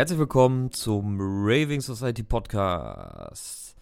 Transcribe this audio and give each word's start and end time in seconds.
Herzlich 0.00 0.18
willkommen 0.18 0.72
zum 0.72 1.18
Raving 1.20 1.82
Society 1.82 2.22
Podcast. 2.22 3.76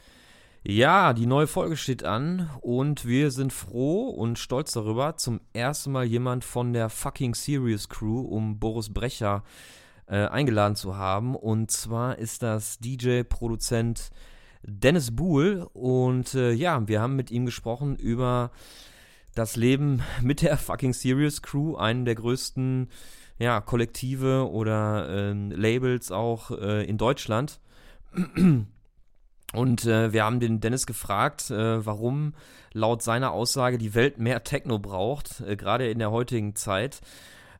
Ja, 0.65 1.13
die 1.13 1.27
neue 1.27 1.47
Folge 1.47 1.77
steht 1.77 2.03
an 2.03 2.51
und 2.61 3.07
wir 3.07 3.31
sind 3.31 3.53
froh 3.53 4.09
und 4.09 4.37
stolz 4.37 4.73
darüber, 4.73 5.17
zum 5.17 5.41
ersten 5.53 5.93
Mal 5.93 6.07
jemand 6.07 6.43
von 6.43 6.73
der 6.73 6.89
fucking 6.89 7.37
Serious 7.37 7.89
Crew 7.89 8.23
um 8.23 8.59
Boris 8.59 8.93
Brecher 8.93 9.45
äh, 10.09 10.27
eingeladen 10.27 10.75
zu 10.75 10.97
haben. 10.97 11.37
Und 11.37 11.71
zwar 11.71 12.19
ist 12.19 12.43
das 12.43 12.81
DJ-Produzent 12.81 14.11
Dennis 14.65 15.15
Buhl 15.15 15.71
und 15.73 16.35
äh, 16.35 16.51
ja, 16.51 16.89
wir 16.89 17.01
haben 17.01 17.15
mit 17.15 17.31
ihm 17.31 17.47
gesprochen 17.47 17.95
über 17.95 18.51
das 19.37 19.55
Leben 19.55 20.03
mit 20.21 20.43
der 20.43 20.59
fucking 20.59 20.95
Serious 20.95 21.43
Crew, 21.43 21.77
einen 21.77 22.05
der 22.05 22.17
größten 22.17 22.89
ja, 23.39 23.61
Kollektive 23.61 24.51
oder 24.51 25.09
äh, 25.09 25.33
Labels 25.33 26.11
auch 26.11 26.51
äh, 26.51 26.85
in 26.85 26.99
Deutschland. 26.99 27.61
Und 29.55 29.87
äh, 29.87 30.13
wir 30.13 30.25
haben 30.25 30.41
den 30.41 30.61
Dennis 30.61 30.87
gefragt, 30.87 31.51
äh, 31.51 31.85
warum 31.85 32.35
laut 32.73 33.03
seiner 33.03 33.33
Aussage 33.33 33.79
die 33.79 33.95
Welt 33.95 34.19
mehr 34.19 34.45
Techno 34.45 34.79
braucht, 34.79 35.41
äh, 35.41 35.57
gerade 35.57 35.89
in 35.89 35.99
der 35.99 36.11
heutigen 36.11 36.55
Zeit. 36.55 37.01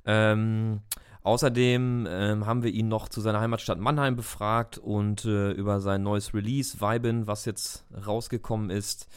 Ähm, 0.05 0.81
außerdem 1.23 2.07
ähm, 2.11 2.47
haben 2.47 2.63
wir 2.63 2.73
ihn 2.73 2.89
noch 2.89 3.09
zu 3.09 3.21
seiner 3.21 3.41
Heimatstadt 3.41 3.79
Mannheim 3.79 4.17
befragt 4.17 4.77
und 4.77 5.25
äh, 5.25 5.53
über 5.53 5.81
sein 5.81 6.03
neues 6.03 6.35
Release 6.35 6.81
Viben, 6.81 7.27
was 7.27 7.47
jetzt 7.47 7.87
rausgekommen 8.07 8.69
ist. 8.71 9.09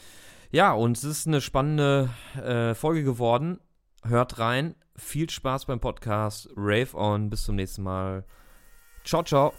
Ja, 0.50 0.72
und 0.72 0.96
es 0.96 1.04
ist 1.04 1.26
eine 1.26 1.40
spannende 1.40 2.10
äh, 2.36 2.74
Folge 2.74 3.04
geworden. 3.04 3.58
Hört 4.02 4.38
rein. 4.38 4.74
Viel 5.02 5.28
Spaß 5.28 5.66
beim 5.66 5.78
Podcast. 5.78 6.48
Rave 6.56 6.94
on. 6.94 7.28
Bis 7.28 7.42
zum 7.42 7.56
nächsten 7.56 7.82
Mal. 7.82 8.24
Ciao, 9.04 9.22
ciao. 9.22 9.52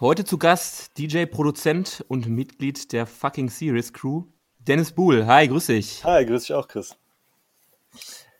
Heute 0.00 0.24
zu 0.24 0.38
Gast 0.38 0.98
DJ, 0.98 1.26
Produzent 1.26 2.04
und 2.08 2.26
Mitglied 2.26 2.90
der 2.92 3.06
fucking 3.06 3.48
Series 3.48 3.92
Crew, 3.92 4.24
Dennis 4.58 4.90
Buhl. 4.90 5.26
Hi, 5.26 5.46
grüß 5.46 5.66
dich. 5.66 6.04
Hi, 6.04 6.24
grüß 6.24 6.46
dich 6.46 6.54
auch, 6.54 6.66
Chris. 6.66 6.96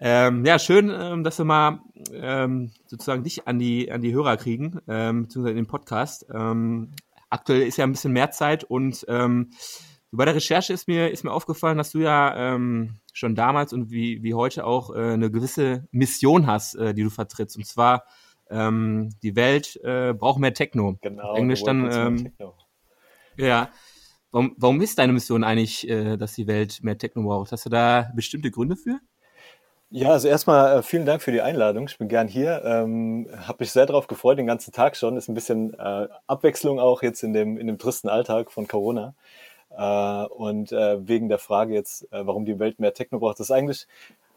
Ähm, 0.00 0.44
ja, 0.44 0.58
schön, 0.58 0.90
ähm, 0.92 1.22
dass 1.22 1.38
wir 1.38 1.44
mal 1.44 1.80
ähm, 2.12 2.72
sozusagen 2.86 3.22
dich 3.22 3.46
an 3.46 3.58
die, 3.58 3.92
an 3.92 4.00
die 4.00 4.14
Hörer 4.14 4.36
kriegen, 4.36 4.80
ähm, 4.88 5.24
beziehungsweise 5.24 5.50
in 5.50 5.64
den 5.64 5.66
Podcast. 5.66 6.26
Ähm, 6.34 6.92
aktuell 7.30 7.62
ist 7.62 7.76
ja 7.76 7.84
ein 7.84 7.92
bisschen 7.92 8.12
mehr 8.12 8.30
Zeit 8.32 8.64
und 8.64 9.04
ähm, 9.06 9.50
bei 10.10 10.24
der 10.24 10.34
Recherche 10.34 10.72
ist 10.72 10.88
mir, 10.88 11.10
ist 11.10 11.24
mir 11.24 11.32
aufgefallen, 11.32 11.78
dass 11.78 11.92
du 11.92 11.98
ja 11.98 12.54
ähm, 12.54 12.96
schon 13.12 13.34
damals 13.34 13.72
und 13.72 13.90
wie, 13.90 14.22
wie 14.22 14.34
heute 14.34 14.64
auch 14.64 14.94
äh, 14.94 15.12
eine 15.12 15.30
gewisse 15.30 15.86
Mission 15.90 16.46
hast, 16.46 16.74
äh, 16.76 16.94
die 16.94 17.02
du 17.02 17.10
vertrittst. 17.10 17.56
Und 17.56 17.66
zwar 17.66 18.04
ähm, 18.50 19.10
die 19.22 19.36
Welt 19.36 19.78
äh, 19.84 20.14
braucht 20.14 20.38
mehr 20.38 20.54
Techno. 20.54 20.96
Genau. 21.02 21.34
Englisch 21.34 21.62
dann. 21.62 21.90
Ähm, 21.92 22.32
ja. 23.36 23.68
Warum, 24.30 24.54
warum 24.58 24.80
ist 24.80 24.98
deine 24.98 25.12
Mission 25.12 25.42
eigentlich, 25.42 25.88
äh, 25.88 26.16
dass 26.16 26.34
die 26.34 26.46
Welt 26.46 26.82
mehr 26.82 26.98
Techno 26.98 27.22
braucht? 27.22 27.52
Hast 27.52 27.66
du 27.66 27.70
da 27.70 28.10
bestimmte 28.14 28.50
Gründe 28.50 28.76
für? 28.76 29.00
Ja, 29.90 30.10
also 30.10 30.28
erstmal 30.28 30.78
äh, 30.78 30.82
vielen 30.82 31.06
Dank 31.06 31.22
für 31.22 31.32
die 31.32 31.40
Einladung. 31.40 31.86
Ich 31.88 31.96
bin 31.96 32.08
gern 32.08 32.28
hier. 32.28 32.62
Ähm, 32.62 33.26
Habe 33.46 33.58
mich 33.60 33.72
sehr 33.72 33.86
darauf 33.86 34.06
gefreut, 34.06 34.38
den 34.38 34.46
ganzen 34.46 34.70
Tag 34.70 34.96
schon. 34.96 35.16
Ist 35.16 35.28
ein 35.28 35.34
bisschen 35.34 35.72
äh, 35.74 36.08
Abwechslung 36.26 36.78
auch 36.78 37.02
jetzt 37.02 37.22
in 37.22 37.32
dem, 37.32 37.56
in 37.56 37.66
dem 37.66 37.78
tristen 37.78 38.10
Alltag 38.10 38.52
von 38.52 38.68
Corona. 38.68 39.14
Äh, 39.78 40.26
und 40.26 40.72
äh, 40.72 41.06
wegen 41.06 41.28
der 41.28 41.38
Frage 41.38 41.72
jetzt, 41.72 42.02
äh, 42.12 42.26
warum 42.26 42.44
die 42.44 42.58
Welt 42.58 42.80
mehr 42.80 42.94
Techno 42.94 43.20
braucht, 43.20 43.38
das 43.38 43.52
eigentlich 43.52 43.86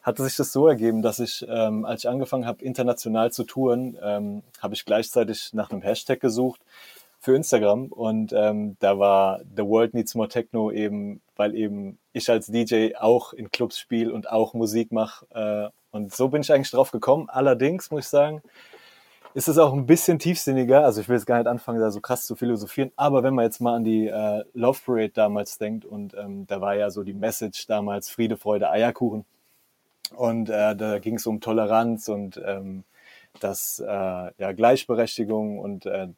hatte 0.03 0.23
sich 0.23 0.35
das 0.35 0.51
so 0.51 0.67
ergeben, 0.67 1.01
dass 1.01 1.19
ich, 1.19 1.45
ähm, 1.47 1.85
als 1.85 2.03
ich 2.03 2.09
angefangen 2.09 2.45
habe, 2.45 2.63
international 2.63 3.31
zu 3.31 3.43
touren, 3.43 3.97
ähm, 4.01 4.43
habe 4.59 4.73
ich 4.73 4.85
gleichzeitig 4.85 5.53
nach 5.53 5.69
einem 5.71 5.81
Hashtag 5.81 6.19
gesucht 6.19 6.61
für 7.19 7.35
Instagram 7.35 7.87
und 7.87 8.33
ähm, 8.33 8.77
da 8.79 8.97
war 8.97 9.41
The 9.55 9.63
World 9.63 9.93
Needs 9.93 10.15
More 10.15 10.27
Techno 10.27 10.71
eben, 10.71 11.21
weil 11.35 11.55
eben 11.55 11.99
ich 12.13 12.29
als 12.29 12.47
DJ 12.47 12.95
auch 12.97 13.33
in 13.33 13.51
Clubs 13.51 13.77
spiele 13.77 14.11
und 14.11 14.29
auch 14.29 14.53
Musik 14.55 14.91
mache 14.91 15.25
äh, 15.33 15.95
und 15.95 16.13
so 16.15 16.29
bin 16.29 16.41
ich 16.41 16.51
eigentlich 16.51 16.71
drauf 16.71 16.91
gekommen. 16.91 17.29
Allerdings 17.29 17.91
muss 17.91 18.05
ich 18.05 18.09
sagen, 18.09 18.41
ist 19.33 19.47
es 19.47 19.57
auch 19.57 19.73
ein 19.73 19.85
bisschen 19.85 20.19
tiefsinniger. 20.19 20.83
Also 20.83 21.01
ich 21.01 21.09
will 21.09 21.15
jetzt 21.15 21.25
gar 21.25 21.37
nicht 21.37 21.47
anfangen, 21.47 21.79
da 21.79 21.91
so 21.91 22.01
krass 22.01 22.25
zu 22.25 22.35
philosophieren. 22.35 22.91
Aber 22.95 23.23
wenn 23.23 23.33
man 23.33 23.45
jetzt 23.45 23.61
mal 23.61 23.75
an 23.75 23.83
die 23.83 24.07
äh, 24.07 24.43
Love 24.53 24.79
Parade 24.85 25.09
damals 25.09 25.57
denkt 25.57 25.85
und 25.85 26.13
ähm, 26.15 26.45
da 26.47 26.61
war 26.61 26.75
ja 26.75 26.89
so 26.89 27.03
die 27.03 27.13
Message 27.13 27.67
damals 27.67 28.09
Friede, 28.09 28.37
Freude, 28.37 28.69
Eierkuchen. 28.69 29.25
Und 30.15 30.49
äh, 30.49 30.75
da 30.75 30.99
ging 30.99 31.15
es 31.15 31.25
um 31.25 31.39
Toleranz 31.39 32.09
und 32.09 32.41
ähm, 32.45 32.83
das 33.39 33.79
äh, 33.79 33.85
ja 33.87 34.51
Gleichberechtigung 34.51 35.59
und 35.59 35.85
äh, 35.85 36.09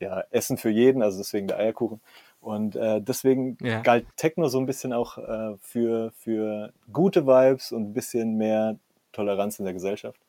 ja 0.00 0.22
Essen 0.30 0.58
für 0.58 0.70
jeden, 0.70 1.02
also 1.02 1.18
deswegen 1.18 1.48
der 1.48 1.58
Eierkuchen. 1.58 2.00
Und 2.40 2.76
äh, 2.76 3.00
deswegen 3.00 3.56
ja. 3.60 3.80
galt 3.80 4.06
Techno 4.16 4.48
so 4.48 4.58
ein 4.58 4.66
bisschen 4.66 4.92
auch 4.92 5.18
äh, 5.18 5.56
für, 5.60 6.12
für 6.12 6.72
gute 6.92 7.26
Vibes 7.26 7.72
und 7.72 7.90
ein 7.90 7.92
bisschen 7.92 8.36
mehr 8.36 8.76
Toleranz 9.12 9.58
in 9.58 9.64
der 9.64 9.74
Gesellschaft. 9.74 10.20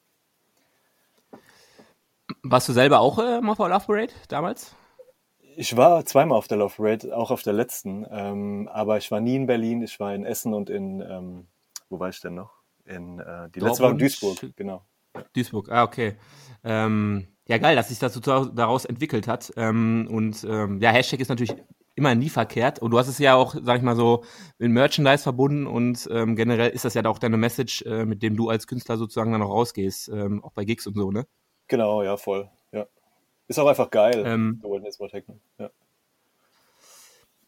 Warst 2.44 2.70
du 2.70 2.74
selber 2.74 3.00
auch 3.00 3.20
äh, 3.20 3.42
mal 3.42 3.52
auf 3.52 3.58
der 3.58 3.70
Love 3.70 3.86
Parade 3.86 4.14
damals? 4.28 4.76
Ich 5.56 5.76
war 5.76 6.06
zweimal 6.06 6.38
auf 6.38 6.48
der 6.48 6.58
Love 6.58 6.76
Parade, 6.78 7.16
auch 7.16 7.32
auf 7.32 7.44
der 7.44 7.54
letzten. 7.54 8.06
Ähm, 8.10 8.70
aber 8.72 8.98
ich 8.98 9.12
war 9.12 9.20
nie 9.20 9.36
in 9.36 9.46
Berlin, 9.46 9.82
ich 9.82 10.00
war 10.00 10.14
in 10.16 10.26
Essen 10.26 10.54
und 10.54 10.70
in, 10.70 11.02
ähm, 11.02 11.48
wo 11.90 12.00
war 12.00 12.10
ich 12.10 12.22
denn 12.22 12.36
noch? 12.36 12.54
In, 12.86 13.20
äh, 13.20 13.50
die 13.50 13.60
letzte 13.60 13.84
war 13.84 13.92
in 13.92 13.98
Duisburg, 13.98 14.38
genau. 14.56 14.86
Duisburg, 15.34 15.70
ah, 15.70 15.84
okay. 15.84 16.16
Ähm, 16.64 17.28
ja, 17.46 17.58
geil, 17.58 17.76
dass 17.76 17.90
sich 17.90 18.00
das 18.00 18.14
so 18.14 18.20
daraus 18.22 18.86
entwickelt 18.86 19.28
hat. 19.28 19.52
Ähm, 19.58 20.08
und 20.10 20.46
ähm, 20.48 20.80
ja, 20.80 20.92
Hashtag 20.92 21.20
ist 21.20 21.30
natürlich 21.30 21.56
immer 21.96 22.16
nie 22.16 22.30
verkehrt. 22.30 22.80
Und 22.80 22.92
du 22.92 22.98
hast 22.98 23.08
es 23.08 23.20
ja 23.20 23.36
auch, 23.36 23.56
sag 23.62 23.78
ich 23.78 23.84
mal 23.84 23.96
so, 23.96 24.24
mit 24.58 24.72
Merchandise 24.72 25.24
verbunden 25.24 25.68
und 25.68 26.08
ähm, 26.12 26.36
generell 26.36 26.70
ist 26.70 26.86
das 26.86 26.94
ja 26.94 27.06
auch 27.06 27.20
deine 27.20 27.38
Message, 27.38 27.82
äh, 27.84 28.06
mit 28.06 28.24
dem 28.24 28.36
du 28.36 28.50
als 28.50 28.66
Künstler 28.68 28.98
sozusagen 28.98 29.32
dann 29.34 29.42
auch 29.42 29.52
rausgehst, 29.52 30.10
ähm, 30.10 30.44
auch 30.44 30.54
bei 30.54 30.64
Gigs 30.64 30.88
und 30.88 30.96
so, 30.96 31.12
ne? 31.12 31.26
Genau, 31.70 32.04
ja, 32.04 32.18
voll. 32.18 32.50
Ja. 32.72 32.86
Ist 33.48 33.58
auch 33.60 33.68
einfach 33.68 33.90
geil. 33.90 34.24
Ähm, 34.26 34.60
Golden 34.62 34.86
is 34.86 34.98
Techno. 34.98 35.40
Ja. 35.58 35.70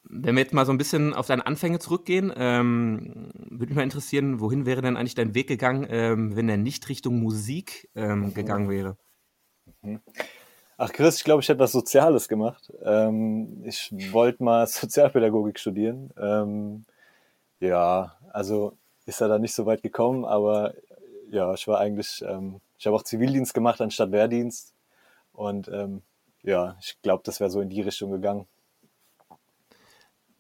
Wenn 0.04 0.36
wir 0.36 0.44
jetzt 0.44 0.54
mal 0.54 0.66
so 0.66 0.72
ein 0.72 0.78
bisschen 0.78 1.14
auf 1.14 1.28
deine 1.28 1.46
Anfänge 1.46 1.80
zurückgehen, 1.80 2.32
ähm, 2.36 3.32
würde 3.50 3.68
mich 3.68 3.76
mal 3.76 3.84
interessieren, 3.84 4.40
wohin 4.40 4.66
wäre 4.66 4.82
denn 4.82 4.96
eigentlich 4.96 5.16
dein 5.16 5.36
Weg 5.36 5.48
gegangen, 5.48 5.88
ähm, 5.90 6.36
wenn 6.36 6.50
er 6.50 6.58
nicht 6.58 6.88
Richtung 6.88 7.20
Musik 7.20 7.90
ähm, 7.96 8.20
mhm. 8.20 8.34
gegangen 8.34 8.70
wäre? 8.70 8.98
Mhm. 9.82 10.02
Ach 10.78 10.92
Chris, 10.92 11.18
ich 11.18 11.24
glaube, 11.24 11.42
ich 11.42 11.50
hätte 11.50 11.60
was 11.60 11.72
Soziales 11.72 12.28
gemacht. 12.28 12.72
Ähm, 12.84 13.64
ich 13.66 13.94
wollte 14.12 14.44
mal 14.44 14.68
Sozialpädagogik 14.68 15.60
studieren. 15.60 16.12
Ähm, 16.18 16.86
ja, 17.60 18.18
also 18.32 18.78
ist 19.06 19.22
er 19.22 19.28
da 19.28 19.40
nicht 19.40 19.54
so 19.54 19.66
weit 19.66 19.82
gekommen, 19.82 20.26
aber 20.26 20.74
ja, 21.30 21.54
ich 21.54 21.68
war 21.68 21.80
eigentlich 21.80 22.24
ähm, 22.28 22.60
ich 22.82 22.88
habe 22.88 22.96
auch 22.96 23.04
Zivildienst 23.04 23.54
gemacht 23.54 23.80
anstatt 23.80 24.12
Wehrdienst. 24.12 24.74
Und 25.34 25.68
ähm, 25.68 26.02
ja, 26.42 26.76
ich 26.82 27.00
glaube, 27.04 27.22
das 27.24 27.40
wäre 27.40 27.52
so 27.52 27.62
in 27.62 27.70
die 27.70 27.82
Richtung 27.82 28.10
gegangen. 28.10 28.48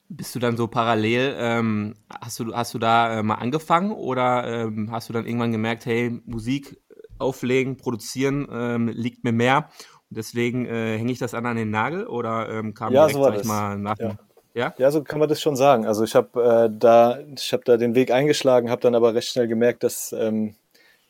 Bist 0.10 0.34
du 0.34 0.40
dann 0.40 0.58
so 0.58 0.68
parallel, 0.68 1.36
ähm, 1.38 1.94
hast, 2.20 2.40
du, 2.40 2.52
hast 2.56 2.74
du 2.74 2.80
da 2.80 3.20
äh, 3.20 3.24
mal 3.24 3.36
angefangen 3.36 3.92
oder 3.92 4.48
ähm, 4.48 4.90
hast 4.92 5.08
du 5.08 5.14
dann 5.14 5.28
irgendwann 5.28 5.52
gemerkt, 5.52 5.86
hey, 5.86 6.20
Musik 6.26 6.82
auflegen, 7.20 7.78
produzieren 7.78 8.48
ähm, 8.52 8.88
liegt 8.88 9.24
mir 9.24 9.34
mehr 9.34 9.70
und 10.10 10.18
deswegen 10.18 10.66
äh, 10.66 10.98
hänge 10.98 11.12
ich 11.12 11.20
das 11.20 11.36
an 11.36 11.46
an 11.46 11.56
den 11.56 11.70
Nagel 11.70 12.08
oder 12.08 12.50
ähm, 12.50 12.74
kam 12.74 12.92
ja, 12.92 13.06
direkt, 13.06 13.18
so 13.18 13.24
sag 13.24 13.40
ich 13.40 13.44
mal, 13.46 13.78
nach 13.78 14.00
ja. 14.00 14.18
ja. 14.56 14.74
Ja? 14.80 14.90
so 14.90 15.04
kann 15.04 15.20
man 15.20 15.30
das 15.30 15.40
schon 15.40 15.56
sagen. 15.56 15.86
Also 15.86 16.04
ich 16.04 16.16
habe 16.16 16.70
äh, 16.72 16.76
da, 16.76 17.20
ich 17.20 17.54
habe 17.54 17.64
da 17.64 17.78
den 17.78 17.94
Weg 17.94 18.10
eingeschlagen, 18.10 18.72
habe 18.72 18.82
dann 18.82 18.96
aber 18.96 19.14
recht 19.14 19.28
schnell 19.28 19.48
gemerkt, 19.48 19.84
dass 19.84 20.12
ähm, 20.12 20.56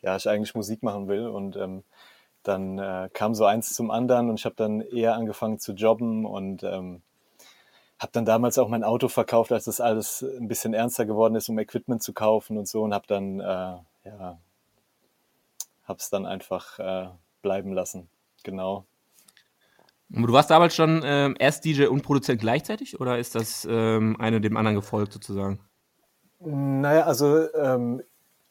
ja, 0.02 0.16
ich 0.16 0.28
eigentlich 0.28 0.56
Musik 0.56 0.84
machen 0.84 1.08
will. 1.08 1.28
Und 1.28 1.56
ähm, 1.56 1.84
dann 2.44 2.80
äh, 2.80 3.10
kam 3.14 3.36
so 3.36 3.46
eins 3.46 3.74
zum 3.74 3.92
anderen 3.92 4.30
und 4.30 4.40
ich 4.40 4.46
habe 4.46 4.56
dann 4.56 4.82
eher 4.82 5.16
angefangen 5.16 5.60
zu 5.60 5.74
jobben 5.74 6.26
und 6.26 6.64
ähm, 6.64 7.02
habe 8.00 8.12
dann 8.14 8.26
damals 8.26 8.58
auch 8.58 8.68
mein 8.68 8.84
Auto 8.84 9.08
verkauft, 9.10 9.52
als 9.52 9.66
das 9.66 9.80
alles 9.80 10.24
ein 10.24 10.48
bisschen 10.48 10.74
ernster 10.74 11.06
geworden 11.06 11.36
ist, 11.36 11.50
um 11.50 11.60
Equipment 11.60 12.02
zu 12.02 12.14
kaufen 12.14 12.58
und 12.58 12.68
so 12.68 12.82
und 12.82 12.94
habe 12.94 13.06
dann 13.08 13.40
äh, 13.40 13.78
ja 14.10 14.40
habe 15.92 16.00
es 16.00 16.10
dann 16.10 16.26
einfach 16.26 16.80
äh, 16.80 17.10
bleiben 17.42 17.74
lassen. 17.74 18.10
Genau. 18.44 18.86
Du 20.10 20.34
warst 20.34 20.50
damals 20.50 20.76
schon 20.76 21.02
ähm, 21.06 21.36
erst 21.40 21.64
DJ 21.64 21.86
und 21.86 22.02
Produzent 22.02 22.42
gleichzeitig 22.42 23.00
oder 23.00 23.18
ist 23.18 23.36
das 23.36 23.66
ähm, 23.70 24.18
eine 24.20 24.42
dem 24.42 24.58
anderen 24.58 24.76
gefolgt 24.76 25.14
sozusagen? 25.14 25.60
Naja, 26.40 27.04
also 27.04 27.54
ähm, 27.54 28.02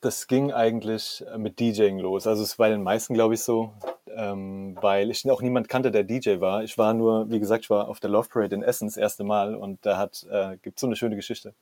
das 0.01 0.27
ging 0.27 0.53
eigentlich 0.53 1.25
äh, 1.33 1.39
mit 1.39 1.61
DJing 1.61 1.99
los. 1.99 2.27
Also 2.27 2.43
es 2.43 2.59
war 2.59 2.69
den 2.69 2.83
meisten, 2.83 3.15
glaube 3.15 3.35
ich, 3.35 3.43
so, 3.43 3.73
ähm, 4.15 4.77
weil 4.81 5.11
ich 5.11 5.29
auch 5.31 5.43
niemand 5.43 5.69
kannte, 5.69 5.91
der 5.91 6.05
DJ 6.05 6.41
war. 6.41 6.65
Ich 6.65 6.79
war 6.79 6.95
nur, 6.95 7.31
wie 7.31 7.41
gesagt, 7.41 7.65
ich 7.65 7.71
war 7.71 7.89
auf 7.89 8.01
der 8.01 8.11
Love 8.11 8.29
Parade 8.29 8.55
in 8.55 8.63
Essen 8.63 8.89
das 8.89 8.97
erste 8.97 9.25
Mal 9.25 9.55
und 9.55 9.85
da 9.85 9.99
hat, 9.99 10.27
äh, 10.31 10.57
gibt 10.59 10.79
so 10.81 10.87
eine 10.87 10.97
schöne 10.97 11.17
Geschichte. 11.17 11.55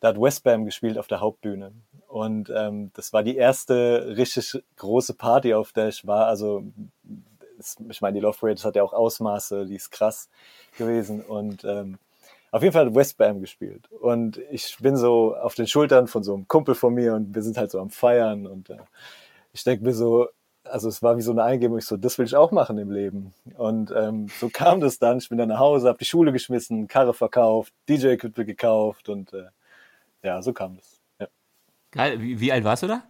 Da 0.00 0.08
hat 0.08 0.20
Westbam 0.20 0.64
gespielt 0.64 0.96
auf 0.96 1.08
der 1.08 1.20
Hauptbühne 1.20 1.72
Und 2.08 2.50
ähm, 2.56 2.90
das 2.94 3.12
war 3.12 3.22
die 3.22 3.36
erste 3.36 4.16
richtig 4.16 4.62
große 4.76 5.14
Party, 5.14 5.52
auf 5.52 5.72
der 5.72 5.88
ich 5.88 6.06
war. 6.06 6.26
Also 6.26 6.64
ich 7.90 8.00
meine, 8.00 8.14
die 8.14 8.20
Love 8.20 8.38
Parade 8.38 8.62
hat 8.62 8.76
ja 8.76 8.82
auch 8.82 8.94
Ausmaße, 8.94 9.66
die 9.66 9.76
ist 9.76 9.90
krass 9.90 10.30
gewesen. 10.78 11.20
Und 11.20 11.64
ähm, 11.64 11.98
auf 12.50 12.62
jeden 12.62 12.72
Fall 12.72 12.86
hat 12.86 12.94
Westbam 12.94 13.40
gespielt. 13.40 13.88
Und 13.92 14.38
ich 14.50 14.76
bin 14.80 14.96
so 14.96 15.36
auf 15.36 15.54
den 15.54 15.66
Schultern 15.66 16.08
von 16.08 16.24
so 16.24 16.34
einem 16.34 16.48
Kumpel 16.48 16.74
von 16.74 16.94
mir 16.94 17.14
und 17.14 17.34
wir 17.34 17.42
sind 17.42 17.56
halt 17.56 17.70
so 17.70 17.80
am 17.80 17.90
Feiern. 17.90 18.46
Und 18.46 18.70
äh, 18.70 18.78
ich 19.52 19.62
denke 19.62 19.84
mir 19.84 19.94
so, 19.94 20.28
also 20.64 20.88
es 20.88 21.02
war 21.02 21.16
wie 21.16 21.22
so 21.22 21.30
eine 21.30 21.44
Eingebung, 21.44 21.78
ich 21.78 21.86
so, 21.86 21.96
das 21.96 22.18
will 22.18 22.26
ich 22.26 22.34
auch 22.34 22.50
machen 22.50 22.78
im 22.78 22.90
Leben. 22.90 23.32
Und 23.56 23.92
ähm, 23.96 24.28
so 24.40 24.48
kam 24.48 24.80
das 24.80 24.98
dann. 24.98 25.18
Ich 25.18 25.28
bin 25.28 25.38
dann 25.38 25.48
nach 25.48 25.60
Hause, 25.60 25.88
habe 25.88 25.98
die 25.98 26.04
Schule 26.04 26.32
geschmissen, 26.32 26.88
Karre 26.88 27.14
verkauft, 27.14 27.72
DJ-Equipment 27.88 28.46
gekauft 28.48 29.08
und 29.08 29.32
äh, 29.32 29.46
ja, 30.22 30.42
so 30.42 30.52
kam 30.52 30.76
das. 30.76 31.00
Ja. 31.20 31.26
Geil, 31.92 32.20
wie, 32.20 32.40
wie 32.40 32.52
alt 32.52 32.64
warst 32.64 32.82
du 32.82 32.88
da? 32.88 33.02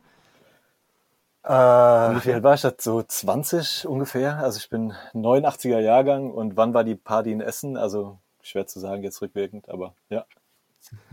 Äh, 1.43 2.25
wie 2.25 2.33
alt 2.35 2.43
war 2.43 2.55
ich 2.55 2.61
da? 2.61 2.73
So 2.79 3.03
20 3.03 3.87
ungefähr. 3.87 4.37
Also 4.37 4.59
ich 4.59 4.69
bin 4.69 4.93
89er 5.15 5.81
Jahrgang 5.81 6.31
und 6.31 6.59
wann 6.59 6.75
war 6.75 6.85
die 6.85 6.95
Party 6.95 7.33
in 7.33 7.41
Essen? 7.41 7.79
Also 7.79 8.19
schwer 8.43 8.67
zu 8.67 8.81
sagen 8.81 9.03
jetzt 9.03 9.21
rückwirkend, 9.23 9.69
aber 9.69 9.95
ja. 10.09 10.27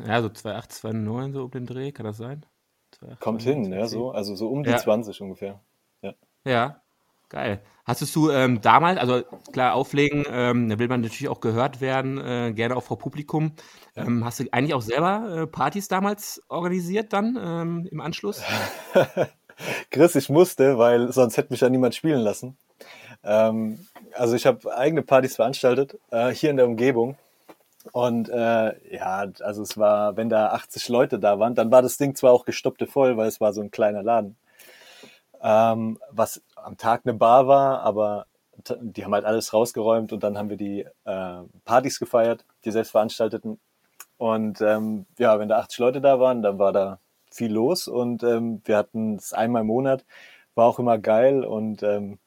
Ja, 0.05 0.21
so 0.21 0.29
2,8, 0.29 0.81
2,9 0.81 1.33
so 1.33 1.43
um 1.43 1.51
den 1.51 1.65
Dreh, 1.65 1.91
kann 1.91 2.05
das 2.05 2.17
sein? 2.17 2.45
2, 2.91 3.15
Kommt 3.19 3.41
2, 3.41 3.49
hin, 3.49 3.73
ja, 3.73 3.87
so, 3.87 4.11
also 4.11 4.35
so 4.35 4.49
um 4.49 4.63
die 4.63 4.69
ja. 4.69 4.77
20 4.77 5.21
ungefähr. 5.21 5.59
Ja. 6.01 6.13
Ja, 6.45 6.81
geil. 7.29 7.61
Hast 7.85 8.15
du 8.15 8.31
ähm, 8.31 8.59
damals, 8.61 8.99
also 8.99 9.23
klar, 9.53 9.73
auflegen, 9.73 10.25
ähm, 10.29 10.69
da 10.69 10.77
will 10.77 10.89
man 10.89 11.01
natürlich 11.01 11.29
auch 11.29 11.39
gehört 11.39 11.79
werden, 11.79 12.17
äh, 12.17 12.51
gerne 12.53 12.75
auch 12.75 12.83
vor 12.83 12.97
Publikum. 12.97 13.53
Ähm, 13.95 14.25
hast 14.25 14.41
du 14.41 14.45
eigentlich 14.51 14.73
auch 14.73 14.81
selber 14.81 15.43
äh, 15.43 15.47
Partys 15.47 15.87
damals 15.87 16.43
organisiert 16.49 17.13
dann 17.13 17.37
ähm, 17.41 17.87
im 17.89 18.01
Anschluss? 18.01 18.43
Chris, 19.89 20.15
ich 20.15 20.29
musste, 20.29 20.77
weil 20.77 21.11
sonst 21.13 21.37
hätte 21.37 21.51
mich 21.51 21.61
ja 21.61 21.69
niemand 21.69 21.95
spielen 21.95 22.19
lassen. 22.19 22.57
Ähm, 23.23 23.87
also 24.17 24.35
ich 24.35 24.45
habe 24.45 24.75
eigene 24.75 25.01
Partys 25.01 25.35
veranstaltet, 25.35 25.97
äh, 26.11 26.29
hier 26.29 26.49
in 26.49 26.57
der 26.57 26.65
Umgebung. 26.65 27.17
Und 27.93 28.29
äh, 28.29 28.95
ja, 28.95 29.27
also 29.41 29.61
es 29.61 29.77
war, 29.77 30.17
wenn 30.17 30.29
da 30.29 30.49
80 30.49 30.89
Leute 30.89 31.19
da 31.19 31.39
waren, 31.39 31.55
dann 31.55 31.71
war 31.71 31.81
das 31.81 31.97
Ding 31.97 32.15
zwar 32.15 32.33
auch 32.33 32.45
gestoppte 32.45 32.85
voll, 32.85 33.17
weil 33.17 33.27
es 33.27 33.39
war 33.39 33.53
so 33.53 33.61
ein 33.61 33.71
kleiner 33.71 34.03
Laden. 34.03 34.35
Ähm, 35.41 35.99
was 36.11 36.41
am 36.55 36.77
Tag 36.77 37.01
eine 37.05 37.13
Bar 37.13 37.47
war, 37.47 37.81
aber 37.81 38.25
die 38.81 39.05
haben 39.05 39.13
halt 39.13 39.25
alles 39.25 39.53
rausgeräumt 39.53 40.11
und 40.11 40.23
dann 40.23 40.37
haben 40.37 40.49
wir 40.49 40.57
die 40.57 40.85
äh, 41.05 41.41
Partys 41.63 41.99
gefeiert, 41.99 42.43
die 42.65 42.71
selbst 42.71 42.91
veranstalteten. 42.91 43.59
Und 44.17 44.61
ähm, 44.61 45.05
ja, 45.19 45.39
wenn 45.39 45.49
da 45.49 45.59
80 45.59 45.79
Leute 45.79 46.01
da 46.01 46.19
waren, 46.19 46.41
dann 46.41 46.59
war 46.59 46.73
da 46.73 46.99
viel 47.31 47.51
los 47.53 47.87
und 47.87 48.23
ähm, 48.23 48.61
wir 48.65 48.77
hatten 48.77 49.15
es 49.15 49.33
einmal 49.33 49.61
im 49.61 49.67
Monat, 49.67 50.05
war 50.55 50.65
auch 50.65 50.79
immer 50.79 50.97
geil 50.97 51.45
und 51.45 51.83
ähm, 51.83 52.19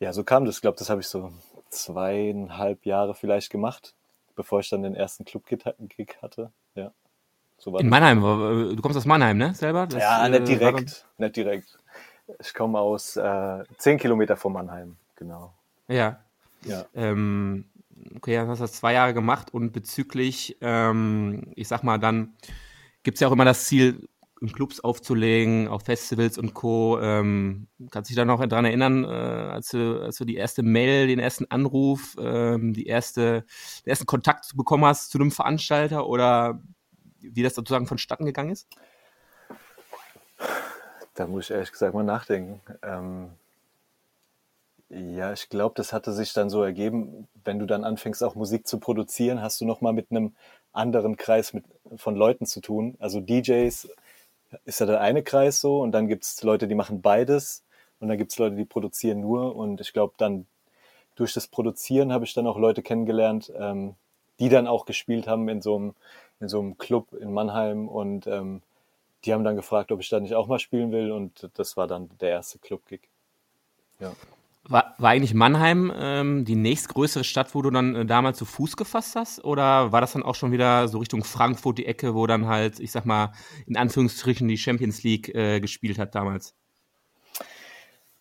ja, 0.00 0.12
so 0.12 0.24
kam 0.24 0.44
das. 0.44 0.56
Ich 0.56 0.60
glaube, 0.62 0.78
das 0.78 0.90
habe 0.90 1.00
ich 1.00 1.06
so 1.06 1.32
zweieinhalb 1.70 2.84
Jahre 2.86 3.14
vielleicht 3.14 3.50
gemacht, 3.50 3.94
bevor 4.34 4.60
ich 4.60 4.68
dann 4.68 4.82
den 4.82 4.94
ersten 4.94 5.24
Club-Gig 5.24 6.16
hatte. 6.22 6.52
Ja. 6.74 6.92
So 7.58 7.76
In 7.78 7.88
Mannheim, 7.88 8.20
du 8.20 8.82
kommst 8.82 8.98
aus 8.98 9.06
Mannheim, 9.06 9.38
ne? 9.38 9.54
Selber? 9.54 9.86
Das, 9.86 10.00
ja, 10.00 10.28
nicht 10.28 10.46
direkt, 10.46 11.06
äh, 11.18 11.22
nicht 11.22 11.36
direkt. 11.36 11.78
Ich 12.38 12.52
komme 12.52 12.78
aus 12.78 13.16
äh, 13.16 13.64
zehn 13.78 13.98
Kilometer 13.98 14.36
von 14.36 14.52
Mannheim, 14.52 14.96
genau. 15.14 15.54
Ja. 15.88 16.20
ja. 16.64 16.84
Ähm, 16.94 17.64
okay, 18.16 18.34
dann 18.34 18.48
hast 18.48 18.58
du 18.58 18.64
das 18.64 18.72
zwei 18.72 18.92
Jahre 18.92 19.14
gemacht 19.14 19.54
und 19.54 19.72
bezüglich, 19.72 20.58
ähm, 20.60 21.52
ich 21.54 21.68
sag 21.68 21.82
mal, 21.82 21.98
dann 21.98 22.34
gibt 23.02 23.16
es 23.16 23.20
ja 23.20 23.28
auch 23.28 23.32
immer 23.32 23.44
das 23.44 23.64
Ziel, 23.64 24.06
in 24.40 24.52
Clubs 24.52 24.80
aufzulegen, 24.80 25.68
auf 25.68 25.82
Festivals 25.82 26.36
und 26.36 26.52
Co. 26.52 26.98
Ähm, 27.00 27.68
kannst 27.90 28.10
du 28.10 28.12
dich 28.12 28.16
da 28.16 28.24
noch 28.24 28.44
daran 28.46 28.64
erinnern, 28.66 29.04
äh, 29.04 29.08
als, 29.08 29.68
du, 29.68 30.02
als 30.02 30.16
du 30.16 30.24
die 30.24 30.36
erste 30.36 30.62
Mail, 30.62 31.06
den 31.06 31.18
ersten 31.18 31.46
Anruf, 31.50 32.16
ähm, 32.20 32.74
die 32.74 32.86
erste, 32.86 33.44
den 33.84 33.90
ersten 33.90 34.06
Kontakt 34.06 34.56
bekommen 34.56 34.84
hast 34.84 35.10
zu 35.10 35.18
einem 35.18 35.30
Veranstalter 35.30 36.06
oder 36.06 36.60
wie 37.20 37.42
das 37.42 37.54
sozusagen 37.54 37.86
vonstatten 37.86 38.26
gegangen 38.26 38.50
ist? 38.50 38.68
Da 41.14 41.26
muss 41.26 41.44
ich 41.44 41.50
ehrlich 41.52 41.72
gesagt 41.72 41.94
mal 41.94 42.04
nachdenken. 42.04 42.60
Ähm, 42.82 43.30
ja, 44.88 45.32
ich 45.32 45.48
glaube, 45.48 45.74
das 45.76 45.92
hatte 45.92 46.12
sich 46.12 46.32
dann 46.32 46.50
so 46.50 46.62
ergeben, 46.62 47.26
wenn 47.42 47.58
du 47.58 47.66
dann 47.66 47.84
anfängst, 47.84 48.22
auch 48.22 48.34
Musik 48.34 48.68
zu 48.68 48.78
produzieren, 48.78 49.40
hast 49.40 49.60
du 49.60 49.64
nochmal 49.64 49.94
mit 49.94 50.10
einem 50.10 50.34
anderen 50.72 51.16
Kreis 51.16 51.54
mit, 51.54 51.64
von 51.96 52.14
Leuten 52.14 52.46
zu 52.46 52.60
tun. 52.60 52.96
Also 53.00 53.20
DJs 53.20 53.88
ist 54.64 54.80
ja 54.80 54.86
der 54.86 55.00
eine 55.00 55.22
Kreis 55.22 55.60
so 55.60 55.80
und 55.80 55.92
dann 55.92 56.08
gibt 56.08 56.24
es 56.24 56.42
Leute, 56.42 56.68
die 56.68 56.74
machen 56.74 57.02
beides 57.02 57.64
und 58.00 58.08
dann 58.08 58.18
gibt 58.18 58.32
es 58.32 58.38
Leute, 58.38 58.56
die 58.56 58.64
produzieren 58.64 59.20
nur 59.20 59.56
und 59.56 59.80
ich 59.80 59.92
glaube 59.92 60.14
dann 60.16 60.46
durch 61.14 61.32
das 61.32 61.48
Produzieren 61.48 62.12
habe 62.12 62.24
ich 62.24 62.34
dann 62.34 62.46
auch 62.46 62.58
Leute 62.58 62.82
kennengelernt, 62.82 63.52
ähm, 63.56 63.94
die 64.38 64.48
dann 64.48 64.66
auch 64.66 64.84
gespielt 64.84 65.26
haben 65.26 65.48
in 65.48 65.62
so 65.62 65.76
einem, 65.76 65.94
in 66.40 66.48
so 66.48 66.60
einem 66.60 66.78
Club 66.78 67.12
in 67.14 67.32
Mannheim 67.32 67.88
und 67.88 68.26
ähm, 68.26 68.62
die 69.24 69.32
haben 69.32 69.44
dann 69.44 69.56
gefragt, 69.56 69.90
ob 69.92 70.00
ich 70.00 70.08
da 70.08 70.20
nicht 70.20 70.34
auch 70.34 70.46
mal 70.46 70.58
spielen 70.58 70.92
will 70.92 71.10
und 71.10 71.50
das 71.54 71.76
war 71.76 71.86
dann 71.86 72.10
der 72.20 72.30
erste 72.30 72.58
Club-Gig. 72.58 73.08
Ja. 73.98 74.12
War, 74.68 74.94
war 74.98 75.10
eigentlich 75.10 75.34
Mannheim 75.34 75.92
ähm, 75.96 76.44
die 76.44 76.56
nächstgrößere 76.56 77.22
Stadt, 77.22 77.54
wo 77.54 77.62
du 77.62 77.70
dann 77.70 77.94
äh, 77.94 78.06
damals 78.06 78.38
zu 78.38 78.44
Fuß 78.44 78.76
gefasst 78.76 79.14
hast? 79.14 79.44
Oder 79.44 79.92
war 79.92 80.00
das 80.00 80.12
dann 80.12 80.24
auch 80.24 80.34
schon 80.34 80.50
wieder 80.50 80.88
so 80.88 80.98
Richtung 80.98 81.22
Frankfurt 81.22 81.78
die 81.78 81.86
Ecke, 81.86 82.14
wo 82.14 82.26
dann 82.26 82.46
halt, 82.46 82.80
ich 82.80 82.90
sag 82.90 83.06
mal, 83.06 83.32
in 83.66 83.76
Anführungsstrichen 83.76 84.48
die 84.48 84.58
Champions 84.58 85.04
League 85.04 85.32
äh, 85.34 85.60
gespielt 85.60 85.98
hat 85.98 86.14
damals? 86.16 86.54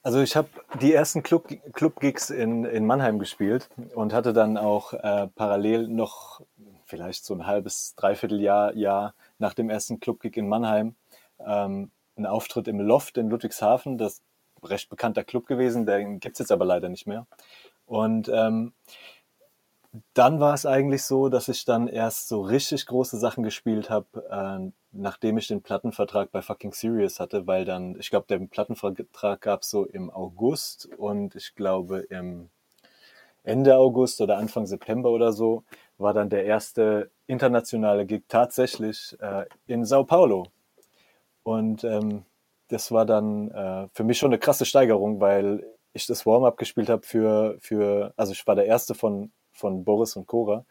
Also 0.04 0.22
ich 0.22 0.36
habe 0.36 0.50
die 0.80 0.94
ersten 0.94 1.24
Club-Gigs 1.24 2.28
Club 2.28 2.40
in, 2.40 2.64
in 2.64 2.86
Mannheim 2.86 3.18
gespielt 3.18 3.70
und 3.96 4.14
hatte 4.14 4.34
dann 4.34 4.56
auch 4.56 4.94
äh, 4.94 5.28
parallel 5.34 5.88
noch 5.88 6.42
vielleicht 6.86 7.26
so 7.26 7.34
ein 7.34 7.48
halbes, 7.48 7.96
dreiviertel 7.96 8.40
Jahr, 8.40 8.76
Jahr 8.76 9.16
nach 9.40 9.56
dem 9.56 9.72
ersten 9.72 10.00
Club-Gig 10.00 10.38
in 10.38 10.48
Mannheim 10.48 10.94
ähm, 11.40 11.90
einen 12.16 12.28
Auftritt 12.28 12.68
im 12.68 12.80
Loft 12.80 13.18
in 13.18 13.32
Ludwigshafen. 13.32 13.98
Das 13.98 14.22
recht 14.70 14.90
bekannter 14.90 15.24
Club 15.24 15.48
gewesen, 15.48 15.86
den 15.86 16.20
gibt 16.20 16.36
es 16.36 16.40
jetzt 16.40 16.52
aber 16.52 16.66
leider 16.66 16.90
nicht 16.90 17.08
mehr. 17.08 17.28
Und 17.86 18.30
ähm, 18.30 18.74
dann 20.14 20.40
war 20.40 20.54
es 20.54 20.66
eigentlich 20.66 21.04
so, 21.04 21.30
dass 21.30 21.48
ich 21.48 21.66
dann 21.66 21.88
erst 21.88 22.28
so 22.28 22.42
richtig 22.42 22.86
große 22.86 23.18
Sachen 23.18 23.44
gespielt 23.44 23.90
habe, 23.90 24.08
äh, 24.30 24.72
nachdem 24.92 25.38
ich 25.38 25.48
den 25.48 25.62
Plattenvertrag 25.62 26.32
bei 26.32 26.42
Fucking 26.42 26.74
Serious 26.74 27.20
hatte, 27.20 27.48
weil 27.48 27.66
dann, 27.66 27.98
ich 28.00 28.10
glaube, 28.10 28.26
der 28.28 28.40
Plattenvertrag 28.40 29.42
gab 29.42 29.62
es 29.62 29.70
so 29.70 29.86
im 29.86 30.10
August 30.10 30.90
und 30.98 31.36
ich 31.36 31.56
glaube 31.56 32.00
im 32.10 32.50
Ende 33.44 33.78
August 33.78 34.22
oder 34.22 34.38
Anfang 34.38 34.66
September 34.66 35.12
oder 35.12 35.32
so 35.32 35.64
war 35.98 36.14
dann 36.14 36.30
der 36.30 36.46
erste 36.46 37.12
internationale 37.28 38.06
Gig 38.06 38.24
tatsächlich 38.28 39.16
äh, 39.22 39.46
in 39.68 39.86
Sao 39.86 40.04
Paulo. 40.04 40.48
Und 41.44 41.84
ähm, 41.84 42.26
das 42.68 42.92
war 42.92 43.06
dann 43.06 43.52
äh, 43.52 43.88
für 43.94 44.04
mich 44.04 44.18
schon 44.18 44.30
eine 44.30 44.40
krasse 44.40 44.66
Steigerung, 44.66 45.22
weil 45.22 45.64
ich 45.94 46.08
das 46.08 46.26
Warm-up 46.26 46.58
gespielt 46.58 46.90
habe 46.90 47.04
für, 47.04 47.58
für, 47.60 48.14
also 48.18 48.34
ich 48.34 48.46
war 48.48 48.56
der 48.56 48.66
erste 48.66 48.96
von, 48.96 49.32
von 49.52 49.84
Boris 49.86 50.16
und 50.16 50.28
Cora. 50.28 50.66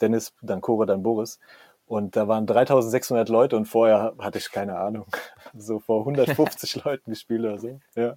Dennis, 0.00 0.34
dann 0.42 0.60
Cora, 0.60 0.86
dann 0.86 1.02
Boris. 1.02 1.38
Und 1.86 2.16
da 2.16 2.26
waren 2.26 2.46
3600 2.46 3.28
Leute 3.28 3.56
und 3.56 3.66
vorher 3.66 4.14
hatte 4.18 4.38
ich 4.38 4.50
keine 4.50 4.78
Ahnung. 4.78 5.06
So 5.54 5.78
vor 5.78 6.00
150 6.00 6.74
Leuten 6.84 7.10
gespielt 7.10 7.40
oder 7.40 7.58
so. 7.58 7.80
Ja. 7.94 8.16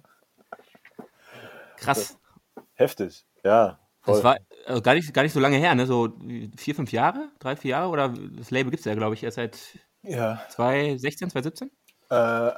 Krass. 1.76 2.18
Heftig, 2.74 3.24
ja. 3.44 3.78
Voll. 4.00 4.14
Das 4.14 4.24
war 4.24 4.38
also 4.66 4.82
gar, 4.82 4.94
nicht, 4.94 5.14
gar 5.14 5.22
nicht 5.22 5.32
so 5.32 5.40
lange 5.40 5.56
her, 5.56 5.74
ne? 5.74 5.86
So 5.86 6.08
vier, 6.56 6.74
fünf 6.74 6.92
Jahre, 6.92 7.30
drei, 7.38 7.56
vier 7.56 7.72
Jahre 7.72 7.88
oder 7.88 8.08
das 8.08 8.50
Label 8.50 8.70
gibt 8.70 8.80
es 8.80 8.84
ja, 8.84 8.94
glaube 8.94 9.14
ich, 9.14 9.22
erst 9.22 9.36
seit 9.36 9.58
ja. 10.02 10.42
2016, 10.50 11.30
2017? 11.30 11.70
Äh, 12.10 12.52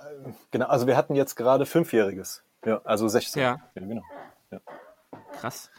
genau, 0.50 0.66
also 0.66 0.86
wir 0.86 0.96
hatten 0.96 1.14
jetzt 1.14 1.36
gerade 1.36 1.66
Fünfjähriges. 1.66 2.42
Ja, 2.64 2.80
also 2.84 3.06
16. 3.06 3.42
Ja, 3.42 3.58
ja 3.74 3.86
genau. 3.86 4.02
Ja. 4.50 4.60
Krass. 5.32 5.70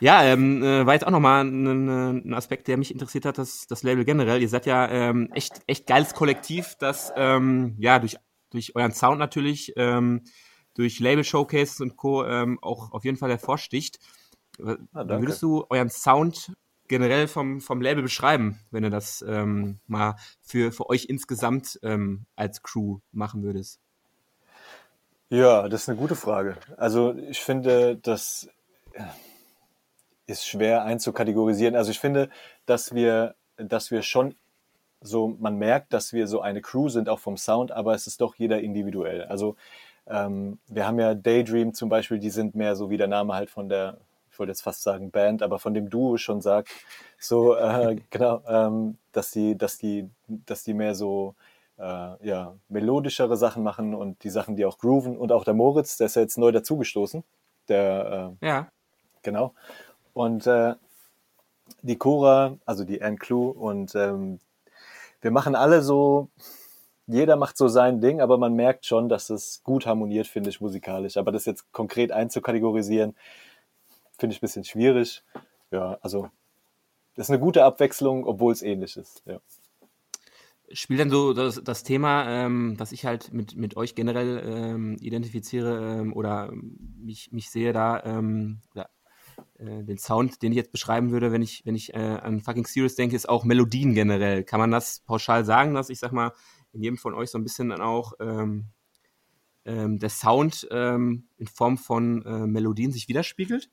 Ja, 0.00 0.22
ähm, 0.22 0.62
äh, 0.62 0.86
war 0.86 0.94
jetzt 0.94 1.06
auch 1.06 1.10
nochmal 1.10 1.44
ein, 1.44 2.26
ein 2.26 2.34
Aspekt, 2.34 2.66
der 2.66 2.78
mich 2.78 2.92
interessiert 2.92 3.26
hat, 3.26 3.36
das, 3.36 3.66
das 3.66 3.82
Label 3.82 4.04
generell. 4.04 4.40
Ihr 4.40 4.48
seid 4.48 4.64
ja 4.64 4.88
ähm, 4.88 5.30
echt, 5.34 5.60
echt 5.66 5.86
geiles 5.86 6.14
Kollektiv, 6.14 6.76
das 6.78 7.12
ähm, 7.16 7.76
ja 7.78 7.98
durch, 7.98 8.16
durch 8.50 8.74
euren 8.74 8.92
Sound 8.92 9.18
natürlich, 9.18 9.74
ähm, 9.76 10.22
durch 10.74 10.98
Label 11.00 11.24
Showcases 11.24 11.80
und 11.80 11.96
Co. 11.96 12.24
Ähm, 12.24 12.58
auch 12.62 12.92
auf 12.92 13.04
jeden 13.04 13.18
Fall 13.18 13.30
hervorsticht. 13.30 13.98
Ah, 14.62 14.76
Würdest 14.92 15.42
du 15.42 15.66
euren 15.68 15.90
Sound 15.90 16.52
generell 16.90 17.28
vom, 17.28 17.60
vom 17.60 17.80
Label 17.80 18.02
beschreiben, 18.02 18.58
wenn 18.72 18.82
du 18.82 18.90
das 18.90 19.24
ähm, 19.26 19.78
mal 19.86 20.16
für, 20.42 20.72
für 20.72 20.90
euch 20.90 21.04
insgesamt 21.04 21.78
ähm, 21.84 22.26
als 22.34 22.64
Crew 22.64 22.98
machen 23.12 23.44
würdest? 23.44 23.80
Ja, 25.28 25.68
das 25.68 25.82
ist 25.82 25.88
eine 25.88 25.98
gute 25.98 26.16
Frage. 26.16 26.56
Also 26.76 27.14
ich 27.14 27.40
finde, 27.40 27.96
das 27.96 28.50
ist 30.26 30.44
schwer 30.44 30.82
einzukategorisieren. 30.82 31.76
Also 31.76 31.92
ich 31.92 32.00
finde, 32.00 32.28
dass 32.66 32.92
wir, 32.92 33.36
dass 33.56 33.92
wir 33.92 34.02
schon 34.02 34.34
so, 35.00 35.28
man 35.38 35.56
merkt, 35.56 35.92
dass 35.92 36.12
wir 36.12 36.26
so 36.26 36.40
eine 36.40 36.60
Crew 36.60 36.88
sind, 36.88 37.08
auch 37.08 37.20
vom 37.20 37.36
Sound, 37.36 37.70
aber 37.70 37.94
es 37.94 38.08
ist 38.08 38.20
doch 38.20 38.34
jeder 38.34 38.60
individuell. 38.60 39.22
Also 39.26 39.54
ähm, 40.08 40.58
wir 40.66 40.88
haben 40.88 40.98
ja 40.98 41.14
Daydream 41.14 41.72
zum 41.72 41.88
Beispiel, 41.88 42.18
die 42.18 42.30
sind 42.30 42.56
mehr 42.56 42.74
so 42.74 42.90
wie 42.90 42.96
der 42.96 43.06
Name 43.06 43.34
halt 43.34 43.48
von 43.48 43.68
der, 43.68 43.98
wollte 44.40 44.50
jetzt 44.50 44.62
fast 44.62 44.82
sagen 44.82 45.10
Band, 45.10 45.42
aber 45.42 45.58
von 45.58 45.74
dem 45.74 45.90
Duo 45.90 46.16
schon 46.16 46.40
sagt, 46.40 46.70
so 47.18 47.54
äh, 47.54 47.96
genau, 48.10 48.42
ähm, 48.48 48.98
dass 49.12 49.30
die, 49.30 49.56
dass 49.56 49.78
die, 49.78 50.08
dass 50.26 50.64
die 50.64 50.74
mehr 50.74 50.94
so 50.94 51.34
äh, 51.78 52.26
ja, 52.26 52.54
melodischere 52.68 53.36
Sachen 53.36 53.62
machen 53.62 53.94
und 53.94 54.24
die 54.24 54.30
Sachen, 54.30 54.56
die 54.56 54.64
auch 54.64 54.78
grooven 54.78 55.16
und 55.16 55.32
auch 55.32 55.44
der 55.44 55.54
Moritz, 55.54 55.96
der 55.96 56.06
ist 56.06 56.16
ja 56.16 56.22
jetzt 56.22 56.38
neu 56.38 56.52
dazugestoßen. 56.52 57.22
Der, 57.68 58.36
äh, 58.42 58.46
ja. 58.46 58.68
Genau. 59.22 59.54
Und 60.12 60.46
äh, 60.46 60.74
die 61.82 61.96
Cora, 61.96 62.56
also 62.66 62.84
die 62.84 63.00
Anne 63.02 63.16
Clue 63.16 63.52
und 63.52 63.94
ähm, 63.94 64.40
wir 65.20 65.30
machen 65.30 65.54
alle 65.54 65.82
so, 65.82 66.28
jeder 67.06 67.36
macht 67.36 67.56
so 67.56 67.68
sein 67.68 68.00
Ding, 68.00 68.20
aber 68.20 68.38
man 68.38 68.54
merkt 68.54 68.86
schon, 68.86 69.08
dass 69.08 69.30
es 69.30 69.62
gut 69.64 69.86
harmoniert, 69.86 70.26
finde 70.26 70.50
ich, 70.50 70.60
musikalisch. 70.60 71.16
Aber 71.16 71.32
das 71.32 71.44
jetzt 71.44 71.70
konkret 71.72 72.12
einzukategorisieren, 72.12 73.14
finde 74.20 74.34
ich 74.34 74.38
ein 74.38 74.46
bisschen 74.46 74.64
schwierig. 74.64 75.24
Ja, 75.70 75.98
also 76.02 76.30
das 77.14 77.26
ist 77.26 77.30
eine 77.30 77.40
gute 77.40 77.64
Abwechslung, 77.64 78.24
obwohl 78.24 78.52
es 78.52 78.62
ähnlich 78.62 78.96
ist. 78.96 79.22
Ja. 79.26 79.40
Spielt 80.72 81.00
dann 81.00 81.10
so 81.10 81.32
das, 81.32 81.60
das 81.64 81.82
Thema, 81.82 82.28
ähm, 82.28 82.78
was 82.78 82.92
ich 82.92 83.04
halt 83.04 83.32
mit, 83.32 83.56
mit 83.56 83.76
euch 83.76 83.96
generell 83.96 84.42
ähm, 84.46 84.96
identifiziere 85.00 86.00
ähm, 86.00 86.12
oder 86.12 86.52
mich, 86.52 87.32
mich 87.32 87.50
sehe 87.50 87.72
da, 87.72 88.02
ähm, 88.04 88.60
ja, 88.74 88.88
äh, 89.58 89.82
den 89.82 89.98
Sound, 89.98 90.42
den 90.42 90.52
ich 90.52 90.56
jetzt 90.56 90.70
beschreiben 90.70 91.10
würde, 91.10 91.32
wenn 91.32 91.42
ich, 91.42 91.66
wenn 91.66 91.74
ich 91.74 91.92
äh, 91.94 91.98
an 91.98 92.40
fucking 92.40 92.66
Serious 92.66 92.94
denke, 92.94 93.16
ist 93.16 93.28
auch 93.28 93.44
Melodien 93.44 93.94
generell. 93.94 94.44
Kann 94.44 94.60
man 94.60 94.70
das 94.70 95.00
pauschal 95.00 95.44
sagen, 95.44 95.74
dass 95.74 95.90
ich 95.90 95.98
sag 95.98 96.12
mal, 96.12 96.32
in 96.72 96.82
jedem 96.82 96.98
von 96.98 97.14
euch 97.14 97.30
so 97.30 97.38
ein 97.38 97.42
bisschen 97.42 97.70
dann 97.70 97.80
auch 97.80 98.12
ähm, 98.20 98.66
ähm, 99.64 99.98
der 99.98 100.10
Sound 100.10 100.68
ähm, 100.70 101.28
in 101.36 101.48
Form 101.48 101.78
von 101.78 102.24
äh, 102.24 102.46
Melodien 102.46 102.92
sich 102.92 103.08
widerspiegelt? 103.08 103.70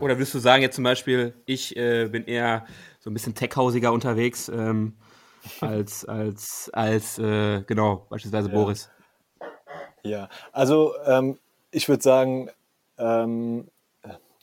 Oder 0.00 0.16
würdest 0.16 0.34
du 0.34 0.38
sagen, 0.38 0.62
jetzt 0.62 0.76
zum 0.76 0.84
Beispiel, 0.84 1.34
ich 1.46 1.76
äh, 1.76 2.08
bin 2.08 2.24
eher 2.24 2.66
so 3.00 3.10
ein 3.10 3.14
bisschen 3.14 3.34
techhausiger 3.34 3.92
unterwegs 3.92 4.48
ähm, 4.48 4.94
als, 5.60 6.04
als, 6.04 6.70
als 6.72 7.18
äh, 7.18 7.62
genau, 7.62 8.06
beispielsweise 8.10 8.48
ja. 8.48 8.54
Boris? 8.54 8.90
Ja, 10.02 10.28
also 10.52 10.94
ähm, 11.06 11.38
ich 11.70 11.88
würde 11.88 12.02
sagen, 12.02 12.50
ähm, 12.98 13.68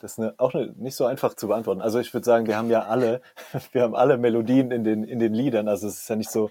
das 0.00 0.12
ist 0.12 0.18
eine, 0.18 0.34
auch 0.38 0.54
eine, 0.54 0.72
nicht 0.78 0.96
so 0.96 1.04
einfach 1.04 1.34
zu 1.34 1.48
beantworten. 1.48 1.82
Also 1.82 2.00
ich 2.00 2.12
würde 2.14 2.24
sagen, 2.24 2.46
wir 2.46 2.56
haben 2.56 2.70
ja 2.70 2.84
alle, 2.84 3.20
wir 3.72 3.82
haben 3.82 3.94
alle 3.94 4.16
Melodien 4.16 4.70
in 4.70 4.84
den, 4.84 5.04
in 5.04 5.18
den 5.18 5.34
Liedern. 5.34 5.68
Also 5.68 5.86
es 5.86 6.00
ist 6.00 6.08
ja 6.08 6.16
nicht 6.16 6.30
so 6.30 6.50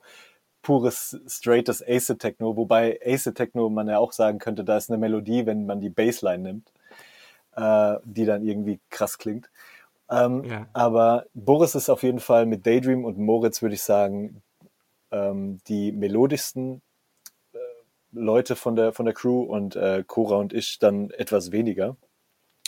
pures, 0.61 1.19
straightes 1.27 1.83
Acid 1.87 2.19
Techno, 2.19 2.55
wobei 2.55 2.99
Acid 3.03 3.35
Techno 3.35 3.69
man 3.69 3.87
ja 3.87 3.97
auch 3.97 4.11
sagen 4.11 4.39
könnte, 4.39 4.63
da 4.63 4.77
ist 4.77 4.89
eine 4.89 4.99
Melodie, 4.99 5.45
wenn 5.45 5.65
man 5.65 5.79
die 5.79 5.89
Bassline 5.89 6.43
nimmt, 6.43 6.71
äh, 7.59 7.99
die 8.03 8.25
dann 8.25 8.43
irgendwie 8.43 8.79
krass 8.89 9.17
klingt. 9.17 9.49
Ähm, 10.09 10.43
ja. 10.43 10.67
Aber 10.73 11.25
Boris 11.33 11.75
ist 11.75 11.89
auf 11.89 12.03
jeden 12.03 12.19
Fall 12.19 12.45
mit 12.45 12.65
Daydream 12.65 13.05
und 13.05 13.17
Moritz, 13.17 13.61
würde 13.61 13.75
ich 13.75 13.83
sagen, 13.83 14.41
ähm, 15.11 15.59
die 15.67 15.91
melodischsten 15.91 16.81
Leute 18.11 18.55
von 18.55 18.75
der, 18.75 18.91
von 18.91 19.05
der 19.05 19.13
Crew 19.13 19.41
und 19.41 19.75
äh, 19.75 20.03
Cora 20.05 20.37
und 20.37 20.53
ich 20.53 20.79
dann 20.79 21.11
etwas 21.11 21.51
weniger. 21.51 21.95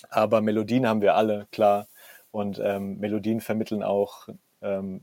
Aber 0.09 0.41
Melodien 0.41 0.87
haben 0.87 1.01
wir 1.01 1.15
alle, 1.15 1.47
klar. 1.51 1.87
Und 2.31 2.59
ähm, 2.63 2.99
Melodien 2.99 3.41
vermitteln 3.41 3.83
auch, 3.83 4.29
ähm, 4.61 5.01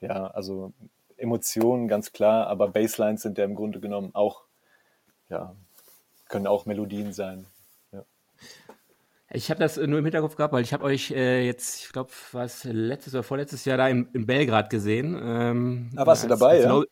ja, 0.00 0.28
also 0.28 0.72
Emotionen, 1.16 1.88
ganz 1.88 2.12
klar. 2.12 2.46
Aber 2.48 2.68
Basslines 2.68 3.22
sind 3.22 3.38
ja 3.38 3.44
im 3.44 3.54
Grunde 3.54 3.80
genommen 3.80 4.10
auch, 4.14 4.42
ja, 5.28 5.54
können 6.28 6.46
auch 6.46 6.66
Melodien 6.66 7.12
sein. 7.12 7.46
Ich 9.30 9.50
habe 9.50 9.60
das 9.60 9.76
nur 9.76 9.98
im 9.98 10.04
Hinterkopf 10.04 10.36
gehabt, 10.36 10.54
weil 10.54 10.62
ich 10.62 10.72
habe 10.72 10.84
euch 10.84 11.10
äh, 11.10 11.44
jetzt, 11.44 11.84
ich 11.84 11.92
glaube, 11.92 12.10
was 12.32 12.64
letztes 12.64 13.14
oder 13.14 13.22
vorletztes 13.22 13.64
Jahr 13.66 13.76
da 13.76 13.88
in, 13.88 14.08
in 14.14 14.26
Belgrad 14.26 14.70
gesehen. 14.70 15.20
Ähm, 15.22 15.90
ah, 15.96 16.06
warst 16.06 16.24
du 16.24 16.28
dabei, 16.28 16.60
ja? 16.60 16.82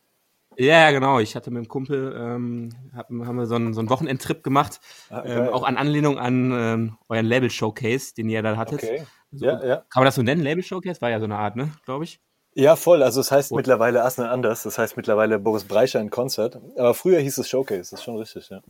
Ja, 0.59 0.91
genau. 0.91 1.19
Ich 1.19 1.35
hatte 1.35 1.51
mit 1.51 1.65
dem 1.65 1.67
Kumpel, 1.67 2.15
ähm, 2.17 2.69
hab, 2.95 3.09
haben 3.09 3.35
wir 3.35 3.45
so 3.45 3.55
einen, 3.55 3.73
so 3.73 3.79
einen 3.79 3.89
Wochenendtrip 3.89 4.43
gemacht, 4.43 4.79
ah, 5.09 5.23
ähm, 5.25 5.49
auch 5.49 5.63
an 5.63 5.77
Anlehnung 5.77 6.17
an 6.17 6.51
ähm, 6.51 6.97
euren 7.09 7.25
Label-Showcase, 7.25 8.15
den 8.15 8.29
ihr 8.29 8.41
da 8.41 8.57
hattet. 8.57 8.83
Okay. 8.83 9.03
So, 9.31 9.45
ja, 9.45 9.63
ja. 9.63 9.75
Kann 9.89 10.01
man 10.01 10.05
das 10.05 10.15
so 10.15 10.23
nennen, 10.23 10.41
Label-Showcase? 10.41 11.01
War 11.01 11.09
ja 11.09 11.19
so 11.19 11.25
eine 11.25 11.37
Art, 11.37 11.55
ne, 11.55 11.71
glaube 11.85 12.05
ich. 12.05 12.19
Ja, 12.53 12.75
voll. 12.75 13.03
Also 13.03 13.21
es 13.21 13.31
heißt 13.31 13.51
oh. 13.51 13.55
mittlerweile 13.55 14.03
Arsenal 14.03 14.31
anders. 14.31 14.63
Das 14.63 14.79
heißt 14.79 14.97
mittlerweile 14.97 15.37
Boris 15.37 15.63
Breischer 15.63 15.99
in 15.99 16.09
Konzert. 16.09 16.59
Aber 16.75 16.95
früher 16.95 17.19
hieß 17.19 17.37
es 17.37 17.47
Showcase. 17.47 17.91
Das 17.91 17.93
ist 17.93 18.03
schon 18.03 18.17
richtig, 18.17 18.49
ja. 18.49 18.61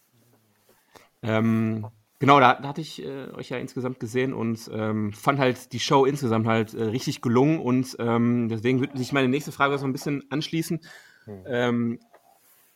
Ähm, 1.24 1.88
genau, 2.20 2.40
da, 2.40 2.56
da, 2.56 2.70
hatte 2.70 2.82
ich 2.82 3.04
äh, 3.04 3.32
euch 3.34 3.50
ja 3.50 3.58
insgesamt 3.58 4.00
gesehen 4.00 4.34
und 4.34 4.70
ähm, 4.74 5.14
fand 5.14 5.40
halt 5.40 5.74
die 5.74 5.80
Show 5.80 6.06
insgesamt 6.06 6.48
halt 6.48 6.74
äh, 6.74 6.84
richtig 6.84 7.22
gelungen. 7.22 7.60
Und 7.60 7.96
ähm, 8.00 8.50
deswegen 8.50 8.80
würde 8.80 8.98
sich 8.98 9.12
meine 9.12 9.30
nächste 9.30 9.52
Frage 9.52 9.78
so 9.78 9.86
ein 9.86 9.94
bisschen 9.94 10.24
anschließen. 10.30 10.80
Hm. 11.26 11.44
Ähm, 11.46 12.00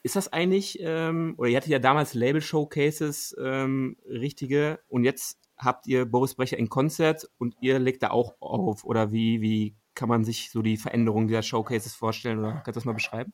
ist 0.04 0.16
das 0.16 0.34
eigentlich, 0.34 0.80
ähm, 0.82 1.36
oder 1.38 1.50
ihr 1.50 1.58
hattet 1.58 1.72
ja 1.72 1.80
damals 1.80 2.14
Label-Showcases, 2.14 3.36
ähm, 3.40 3.98
richtige, 4.10 4.80
und 4.88 5.04
jetzt 5.04 5.40
habt 5.58 5.86
ihr 5.86 6.06
Boris 6.06 6.34
Brecher 6.34 6.58
in 6.58 6.70
Konzert 6.70 7.30
und 7.38 7.56
ihr 7.62 7.78
legt 7.78 8.02
da 8.02 8.10
auch 8.10 8.36
auf, 8.40 8.84
oder 8.84 9.12
wie, 9.12 9.42
wie 9.42 9.76
kann 9.94 10.10
man 10.10 10.24
sich 10.24 10.50
so 10.50 10.64
die 10.64 10.78
Veränderung 10.78 11.28
dieser 11.28 11.44
Showcases 11.44 11.94
vorstellen, 11.94 12.40
oder 12.40 12.54
kannst 12.54 12.70
du 12.70 12.72
das 12.74 12.86
mal 12.86 12.94
beschreiben? 12.94 13.34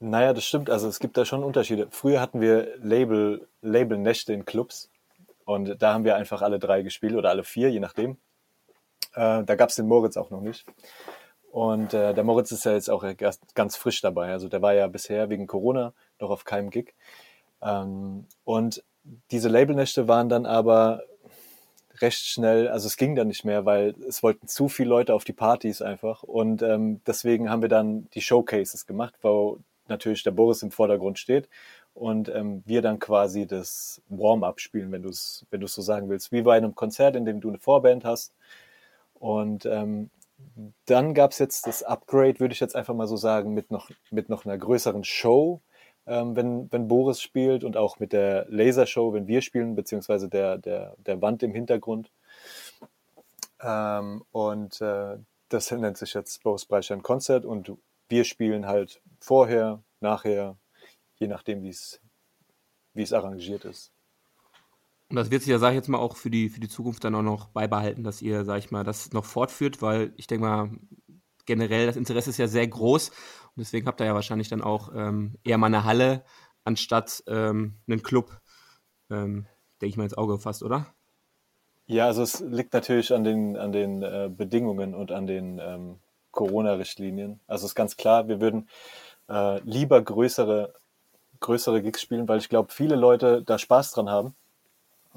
Naja, 0.00 0.32
das 0.32 0.44
stimmt, 0.44 0.70
also 0.70 0.88
es 0.88 0.98
gibt 0.98 1.16
da 1.16 1.24
schon 1.24 1.44
Unterschiede. 1.44 1.88
Früher 1.90 2.20
hatten 2.20 2.40
wir 2.40 2.76
Label, 2.78 3.48
Label-Nächte 3.62 4.32
in 4.32 4.44
Clubs 4.44 4.90
und 5.44 5.80
da 5.80 5.94
haben 5.94 6.04
wir 6.04 6.16
einfach 6.16 6.42
alle 6.42 6.58
drei 6.58 6.82
gespielt 6.82 7.14
oder 7.14 7.30
alle 7.30 7.44
vier, 7.44 7.70
je 7.70 7.80
nachdem. 7.80 8.16
Äh, 9.14 9.44
da 9.44 9.54
gab 9.54 9.70
es 9.70 9.76
den 9.76 9.86
Moritz 9.86 10.16
auch 10.16 10.30
noch 10.30 10.40
nicht. 10.40 10.66
Und 11.50 11.94
äh, 11.94 12.14
der 12.14 12.24
Moritz 12.24 12.50
ist 12.50 12.64
ja 12.64 12.72
jetzt 12.72 12.90
auch 12.90 13.04
ganz 13.54 13.76
frisch 13.76 14.00
dabei. 14.00 14.32
Also 14.32 14.48
der 14.48 14.60
war 14.60 14.74
ja 14.74 14.88
bisher 14.88 15.30
wegen 15.30 15.46
Corona 15.46 15.92
noch 16.18 16.30
auf 16.30 16.44
keinem 16.44 16.70
Gig. 16.70 16.94
Ähm, 17.62 18.26
und 18.42 18.82
diese 19.30 19.48
Labelnächte 19.48 20.08
waren 20.08 20.28
dann 20.28 20.46
aber 20.46 21.04
recht 22.00 22.24
schnell, 22.24 22.68
also 22.68 22.88
es 22.88 22.96
ging 22.96 23.14
dann 23.14 23.28
nicht 23.28 23.44
mehr, 23.44 23.64
weil 23.64 23.94
es 24.08 24.22
wollten 24.22 24.48
zu 24.48 24.68
viele 24.68 24.88
Leute 24.88 25.14
auf 25.14 25.24
die 25.24 25.32
Partys 25.32 25.80
einfach. 25.80 26.22
Und 26.24 26.62
ähm, 26.62 27.00
deswegen 27.06 27.50
haben 27.50 27.62
wir 27.62 27.68
dann 27.68 28.08
die 28.14 28.20
Showcases 28.20 28.86
gemacht, 28.86 29.14
wo 29.22 29.58
natürlich 29.88 30.22
der 30.22 30.30
Boris 30.30 30.62
im 30.62 30.70
Vordergrund 30.70 31.18
steht 31.18 31.48
und 31.94 32.28
ähm, 32.28 32.62
wir 32.66 32.82
dann 32.82 32.98
quasi 32.98 33.46
das 33.46 34.02
Warm-up 34.08 34.60
spielen, 34.60 34.90
wenn 34.92 35.02
du 35.02 35.10
es 35.10 35.46
wenn 35.50 35.64
so 35.66 35.82
sagen 35.82 36.08
willst, 36.08 36.32
wie 36.32 36.42
bei 36.42 36.56
einem 36.56 36.74
Konzert, 36.74 37.16
in 37.16 37.24
dem 37.24 37.40
du 37.40 37.48
eine 37.48 37.58
Vorband 37.58 38.04
hast. 38.04 38.34
Und 39.14 39.64
ähm, 39.66 40.10
dann 40.86 41.14
gab 41.14 41.30
es 41.30 41.38
jetzt 41.38 41.66
das 41.66 41.82
Upgrade, 41.82 42.40
würde 42.40 42.52
ich 42.52 42.60
jetzt 42.60 42.76
einfach 42.76 42.94
mal 42.94 43.06
so 43.06 43.16
sagen, 43.16 43.54
mit 43.54 43.70
noch, 43.70 43.90
mit 44.10 44.28
noch 44.28 44.44
einer 44.44 44.58
größeren 44.58 45.04
Show, 45.04 45.60
ähm, 46.06 46.36
wenn, 46.36 46.70
wenn 46.72 46.88
Boris 46.88 47.22
spielt 47.22 47.64
und 47.64 47.76
auch 47.76 47.98
mit 47.98 48.12
der 48.12 48.46
Lasershow, 48.48 49.12
wenn 49.12 49.26
wir 49.26 49.40
spielen, 49.40 49.74
beziehungsweise 49.74 50.28
der, 50.28 50.58
der, 50.58 50.96
der 50.98 51.22
Wand 51.22 51.42
im 51.42 51.54
Hintergrund. 51.54 52.10
Ähm, 53.62 54.24
und 54.32 54.80
äh, 54.80 55.16
das 55.48 55.70
nennt 55.70 55.96
sich 55.96 56.14
jetzt 56.14 56.42
Boris 56.42 56.64
Breistein 56.64 57.02
Konzert 57.02 57.44
und 57.44 57.72
wir 58.08 58.24
spielen 58.24 58.66
halt 58.66 59.02
vorher, 59.20 59.82
nachher, 60.00 60.58
je 61.16 61.26
nachdem, 61.26 61.62
wie 61.62 61.70
es 61.70 63.12
arrangiert 63.12 63.64
ist. 63.64 63.92
Und 65.10 65.16
das 65.16 65.30
wird 65.30 65.42
sich 65.42 65.50
ja, 65.50 65.58
sage 65.58 65.74
ich 65.74 65.76
jetzt 65.76 65.88
mal, 65.88 65.98
auch 65.98 66.16
für 66.16 66.30
die, 66.30 66.48
für 66.48 66.60
die 66.60 66.68
Zukunft 66.68 67.04
dann 67.04 67.14
auch 67.14 67.22
noch 67.22 67.48
beibehalten, 67.48 68.04
dass 68.04 68.22
ihr, 68.22 68.44
sage 68.44 68.58
ich 68.58 68.70
mal, 68.70 68.84
das 68.84 69.12
noch 69.12 69.24
fortführt, 69.24 69.82
weil 69.82 70.12
ich 70.16 70.26
denke 70.26 70.46
mal, 70.46 70.70
generell 71.46 71.86
das 71.86 71.96
Interesse 71.96 72.30
ist 72.30 72.38
ja 72.38 72.48
sehr 72.48 72.66
groß 72.66 73.10
und 73.10 73.58
deswegen 73.58 73.86
habt 73.86 74.00
ihr 74.00 74.06
ja 74.06 74.14
wahrscheinlich 74.14 74.48
dann 74.48 74.62
auch 74.62 74.90
ähm, 74.94 75.36
eher 75.44 75.58
mal 75.58 75.66
eine 75.66 75.84
Halle 75.84 76.24
anstatt 76.64 77.22
ähm, 77.26 77.74
einen 77.86 78.02
Club, 78.02 78.40
ähm, 79.10 79.46
denke 79.80 79.90
ich 79.90 79.96
mal, 79.96 80.04
ins 80.04 80.16
Auge 80.16 80.34
gefasst, 80.34 80.62
oder? 80.62 80.86
Ja, 81.86 82.06
also 82.06 82.22
es 82.22 82.40
liegt 82.40 82.72
natürlich 82.72 83.12
an 83.12 83.24
den, 83.24 83.58
an 83.58 83.72
den 83.72 84.02
äh, 84.02 84.30
Bedingungen 84.34 84.94
und 84.94 85.12
an 85.12 85.26
den 85.26 85.60
ähm, 85.62 86.00
Corona-Richtlinien. 86.34 87.40
Also 87.46 87.66
ist 87.66 87.74
ganz 87.74 87.96
klar, 87.96 88.28
wir 88.28 88.40
würden 88.40 88.68
äh, 89.28 89.60
lieber 89.60 90.02
größere, 90.02 90.74
größere 91.40 91.82
Gigs 91.82 92.02
spielen, 92.02 92.28
weil 92.28 92.38
ich 92.38 92.48
glaube, 92.48 92.72
viele 92.72 92.96
Leute 92.96 93.42
da 93.42 93.58
Spaß 93.58 93.92
dran 93.92 94.10
haben 94.10 94.34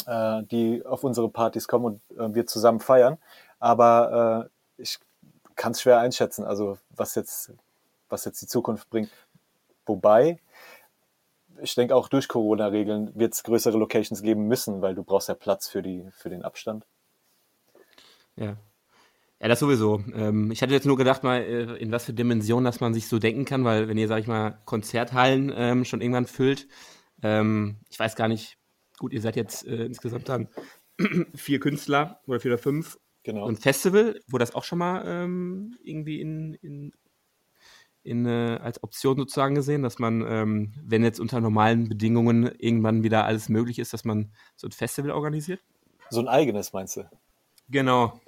äh, 0.05 0.43
die 0.43 0.86
auf 0.86 1.03
unsere 1.03 1.29
Partys 1.29 1.67
kommen 1.67 2.01
und 2.09 2.17
äh, 2.17 2.36
wir 2.36 2.45
zusammen 2.45 2.79
feiern. 2.79 3.17
Aber 3.59 4.50
äh, 4.77 4.81
ich 4.81 5.00
kann 5.55 5.71
es 5.71 5.81
schwer 5.81 6.00
einschätzen, 6.00 6.45
also 6.45 6.77
was 6.89 7.15
jetzt, 7.15 7.51
was 8.09 8.25
jetzt 8.25 8.41
die 8.41 8.47
Zukunft 8.47 8.89
bringt. 8.89 9.09
Wobei, 9.86 10.39
ich 11.62 11.74
denke 11.74 11.95
auch 11.95 12.09
durch 12.09 12.27
Corona-Regeln 12.27 13.12
wird 13.15 13.33
es 13.33 13.43
größere 13.43 13.77
Locations 13.77 14.21
geben 14.21 14.47
müssen, 14.47 14.81
weil 14.81 14.93
du 14.93 15.03
brauchst 15.03 15.29
ja 15.29 15.33
Platz 15.33 15.67
für, 15.67 15.81
die, 15.81 16.05
für 16.12 16.29
den 16.29 16.43
Abstand. 16.43 16.86
Ja. 18.36 18.55
Ja, 19.39 19.48
das 19.48 19.60
sowieso. 19.60 20.03
Ähm, 20.13 20.50
ich 20.51 20.62
hatte 20.62 20.74
jetzt 20.74 20.88
nur 20.88 20.98
gedacht, 20.98 21.24
mal, 21.24 21.41
äh, 21.41 21.75
in 21.77 21.91
was 21.91 22.06
für 22.06 22.13
Dimensionen, 22.13 22.65
dass 22.65 22.79
man 22.79 22.94
sich 22.94 23.08
so 23.08 23.20
denken 23.20 23.46
kann, 23.46 23.63
weil 23.63 23.88
wenn 23.88 23.98
ihr, 23.98 24.08
sag 24.08 24.20
ich 24.20 24.27
mal, 24.27 24.60
Konzerthallen 24.65 25.53
ähm, 25.56 25.86
schon 25.86 26.01
irgendwann 26.01 26.25
füllt, 26.25 26.67
ähm, 27.22 27.77
ich 27.89 28.00
weiß 28.00 28.15
gar 28.15 28.27
nicht, 28.27 28.58
gut, 28.98 29.13
ihr 29.13 29.22
seid 29.22 29.36
jetzt 29.36 29.65
äh, 29.65 29.86
insgesamt 29.86 30.27
dann 30.27 30.50
vier 31.36 31.60
Künstler 31.60 32.22
oder 32.25 32.39
vier 32.39 32.51
oder 32.53 32.62
fünf. 32.62 32.98
Genau. 33.24 33.46
Und 33.46 33.60
Festival, 33.60 34.20
wo 34.27 34.38
das 34.38 34.56
auch 34.56 34.63
schon 34.63 34.79
mal 34.79 35.03
ähm, 35.06 35.75
irgendwie 35.84 36.22
in, 36.22 36.56
in, 36.56 36.94
in 38.03 38.25
äh, 38.25 38.58
als 38.62 38.82
Option 38.84 39.17
sozusagen 39.17 39.53
gesehen, 39.53 39.84
dass 39.84 40.00
man, 40.00 40.25
ähm, 40.27 40.74
wenn 40.82 41.03
jetzt 41.03 41.20
unter 41.20 41.41
normalen 41.41 41.89
Bedingungen 41.89 42.46
irgendwann 42.58 43.03
wieder 43.03 43.25
alles 43.25 43.50
möglich 43.50 43.79
ist, 43.79 43.94
dass 43.94 44.06
man 44.06 44.32
so 44.56 44.67
ein 44.67 44.72
Festival 44.72 45.12
organisiert? 45.12 45.60
So 46.10 46.22
ein 46.22 46.27
eigenes, 46.27 46.74
meinst 46.74 46.98
du? 46.98 47.10
Genau. 47.70 48.20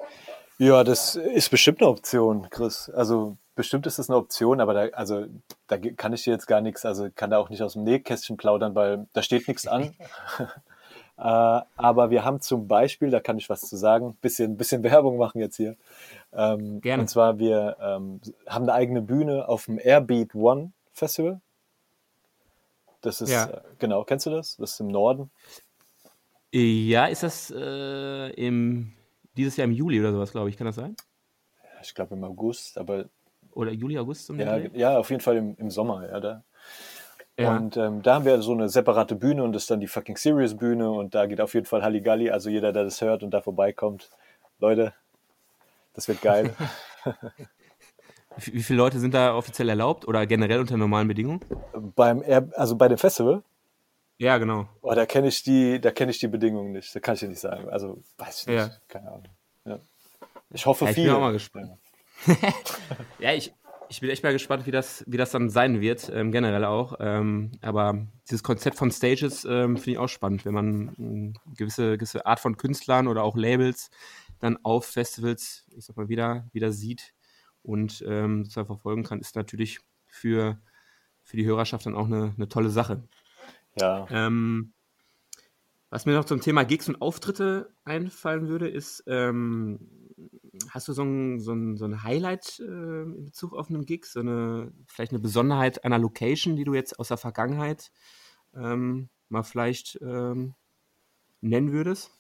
Ja, 0.60 0.84
das 0.84 1.16
ist 1.16 1.50
bestimmt 1.50 1.82
eine 1.82 1.90
Option, 1.90 2.50
Chris. 2.50 2.90
Also 2.90 3.38
bestimmt 3.56 3.88
ist 3.88 3.98
das 3.98 4.10
eine 4.10 4.18
Option, 4.18 4.60
aber 4.60 4.74
da, 4.74 4.98
also, 4.98 5.26
da 5.68 5.78
kann 5.78 6.12
ich 6.12 6.26
dir 6.26 6.32
jetzt 6.32 6.48
gar 6.48 6.60
nichts, 6.60 6.86
also 6.86 7.08
kann 7.16 7.30
da 7.30 7.38
auch 7.38 7.50
nicht 7.50 7.64
aus 7.64 7.74
dem 7.74 7.86
Nähkästchen 7.86 8.36
plaudern, 8.36 8.76
weil 8.76 9.08
da 9.14 9.22
steht 9.22 9.48
nichts 9.48 9.68
an. 9.68 9.96
äh, 11.18 11.22
aber 11.22 12.10
wir 12.10 12.26
haben 12.26 12.42
zum 12.42 12.68
Beispiel, 12.68 13.10
da 13.10 13.22
kann 13.22 13.38
ich 13.38 13.50
was 13.50 13.62
zu 13.62 13.78
sagen, 13.78 14.18
bisschen, 14.22 14.58
bisschen 14.58 14.84
Werbung 14.84 15.18
machen 15.18 15.40
jetzt 15.40 15.56
hier. 15.56 15.78
Ähm, 16.34 16.82
Gerne. 16.82 17.04
Und 17.04 17.08
zwar, 17.08 17.40
wir 17.40 17.78
ähm, 17.82 18.20
haben 18.46 18.64
eine 18.64 18.74
eigene 18.74 19.02
Bühne 19.02 19.48
auf 19.48 19.64
dem 19.66 19.80
Airbeat 19.80 20.36
One 20.36 20.74
Festival. 20.92 21.40
Das 23.00 23.22
ist, 23.22 23.32
Ja. 23.32 23.46
äh, 23.46 23.62
genau, 23.80 24.04
kennst 24.04 24.26
du 24.26 24.30
das? 24.30 24.58
Das 24.58 24.72
ist 24.74 24.80
im 24.82 24.88
Norden. 24.88 25.32
Ja, 26.52 27.06
ist 27.06 27.24
das 27.24 27.50
äh, 27.56 28.30
im, 28.32 28.92
dieses 29.40 29.58
Jahr 29.58 29.66
im 29.66 29.74
Juli 29.74 30.00
oder 30.00 30.12
sowas, 30.12 30.32
glaube 30.32 30.50
ich, 30.50 30.58
kann 30.58 30.68
das 30.68 30.76
sein? 30.76 30.96
Ich 31.82 31.96
glaube 31.96 32.16
im 32.16 32.24
August, 32.24 32.78
aber 32.78 33.06
Oder 33.54 33.72
Juli, 33.72 33.98
August? 33.98 34.30
Um 34.30 34.38
den 34.38 34.48
ja, 34.48 34.58
ja, 34.74 34.98
auf 35.00 35.10
jeden 35.10 35.22
Fall 35.22 35.38
im, 35.38 35.56
im 35.58 35.72
Sommer, 35.72 36.08
ja, 36.08 36.20
da. 36.20 36.44
Ja. 37.38 37.56
Und 37.56 37.78
ähm, 37.78 38.02
da 38.02 38.16
haben 38.16 38.26
wir 38.26 38.42
so 38.42 38.52
eine 38.52 38.68
separate 38.68 39.16
Bühne 39.16 39.44
und 39.44 39.54
das 39.54 39.64
ist 39.64 39.72
dann 39.72 39.80
die 39.80 39.88
fucking 39.88 40.18
Serious 40.18 40.58
Bühne 40.58 40.92
und 40.92 41.16
da 41.16 41.26
geht 41.26 41.40
auf 41.40 41.54
jeden 41.54 41.66
Fall 41.66 41.82
Halligalli. 41.82 42.30
Also 42.30 42.50
jeder, 42.50 42.74
der 42.74 42.84
das 42.84 43.00
hört 43.00 43.24
und 43.24 43.32
da 43.32 43.42
vorbeikommt, 43.42 44.10
Leute, 44.60 44.94
das 45.94 46.10
wird 46.10 46.22
geil. 46.22 46.54
Wie 48.38 48.62
viele 48.62 48.78
Leute 48.78 49.00
sind 49.00 49.14
da 49.14 49.36
offiziell 49.36 49.70
erlaubt 49.70 50.08
oder 50.08 50.26
generell 50.28 50.60
unter 50.60 50.76
normalen 50.76 51.08
Bedingungen? 51.08 51.40
Beim 51.96 52.24
also 52.56 52.76
bei 52.76 52.90
dem 52.90 52.98
Festival, 52.98 53.42
Ja, 54.20 54.38
genau. 54.38 54.68
oh, 54.82 54.94
da 54.94 55.06
kenne 55.06 55.30
ich 55.30 55.44
die, 55.44 55.80
da 55.80 55.92
kenne 55.92 56.12
ich 56.12 56.20
die 56.20 56.28
Bedingungen 56.28 56.74
nicht. 56.74 56.94
Da 56.94 57.00
kann 57.00 57.14
ich 57.16 57.22
dir 57.22 57.30
nicht 57.30 57.40
sagen. 57.40 57.70
Also 57.70 58.04
weiß 58.18 58.42
ich 58.42 58.48
nicht, 58.48 58.56
Ja. 58.58 58.70
keine 58.90 59.08
Ahnung. 59.12 59.28
Ja. 59.66 59.80
Ich 60.52 60.66
hoffe 60.66 60.86
Ja, 60.86 60.92
ich 60.92 60.96
bin 60.96 61.04
viele. 61.06 61.16
auch 61.16 61.22
mal 61.22 61.32
gespannt. 61.34 61.72
Ja, 63.20 63.34
ich, 63.34 63.54
ich 63.88 64.02
bin 64.02 64.10
echt 64.10 64.24
mal 64.24 64.34
gespannt, 64.34 64.66
wie 64.66 64.72
das, 64.72 65.04
wie 65.08 65.16
das 65.18 65.32
dann 65.32 65.50
sein 65.50 65.80
wird, 65.82 66.12
ähm, 66.14 66.32
generell 66.34 66.66
auch. 66.66 66.98
Ähm, 67.00 67.52
aber 67.62 68.08
dieses 68.30 68.44
Konzept 68.44 68.78
von 68.78 68.92
Stages 68.92 69.46
ähm, 69.46 69.78
finde 69.78 69.92
ich 69.92 69.98
auch 70.00 70.10
spannend, 70.10 70.44
wenn 70.46 70.54
man 70.54 70.96
eine 71.00 71.34
gewisse, 71.56 71.98
gewisse 71.98 72.26
Art 72.26 72.40
von 72.42 72.58
Künstlern 72.58 73.08
oder 73.08 73.24
auch 73.24 73.38
Labels 73.38 73.90
dann 74.40 74.58
auf 74.64 74.86
Festivals, 74.86 75.66
ich 75.76 75.86
sag 75.86 75.96
mal, 75.98 76.10
wieder, 76.10 76.46
wieder 76.52 76.72
sieht 76.72 77.14
und 77.64 78.04
ähm, 78.08 78.44
sozusagen 78.44 78.68
verfolgen 78.68 79.04
kann, 79.04 79.20
ist 79.22 79.36
natürlich 79.36 79.80
für, 80.08 80.60
für 81.24 81.38
die 81.38 81.46
Hörerschaft 81.46 81.86
dann 81.86 81.96
auch 81.96 82.06
eine, 82.06 82.34
eine 82.36 82.50
tolle 82.50 82.70
Sache. 82.70 83.04
Ja. 83.80 84.08
Ähm, 84.12 84.74
was 85.90 86.06
mir 86.06 86.14
noch 86.14 86.26
zum 86.26 86.42
Thema 86.42 86.64
Gigs 86.64 86.88
und 86.88 87.02
Auftritte 87.02 87.74
einfallen 87.84 88.48
würde, 88.48 88.68
ist, 88.68 89.04
ähm, 89.08 89.80
hast 90.70 90.88
du 90.88 90.94
so 90.94 91.04
ein, 91.04 91.40
so 91.40 91.54
ein, 91.54 91.78
so 91.78 91.86
ein 91.86 92.04
Highlight 92.04 92.60
äh, 92.60 92.64
in 92.64 93.26
Bezug 93.26 93.56
auf 93.56 93.70
einen 93.70 93.86
Gig, 93.86 94.06
so 94.06 94.20
eine, 94.20 94.72
vielleicht 94.86 95.12
eine 95.12 95.20
Besonderheit 95.20 95.84
einer 95.84 95.98
Location, 95.98 96.56
die 96.56 96.64
du 96.64 96.76
jetzt 96.76 97.00
aus 97.00 97.08
der 97.08 97.18
Vergangenheit 97.18 97.92
ähm, 98.56 99.10
mal 99.30 99.44
vielleicht 99.44 100.00
ähm, 100.02 100.54
nennen 101.42 101.72
würdest? 101.72 102.12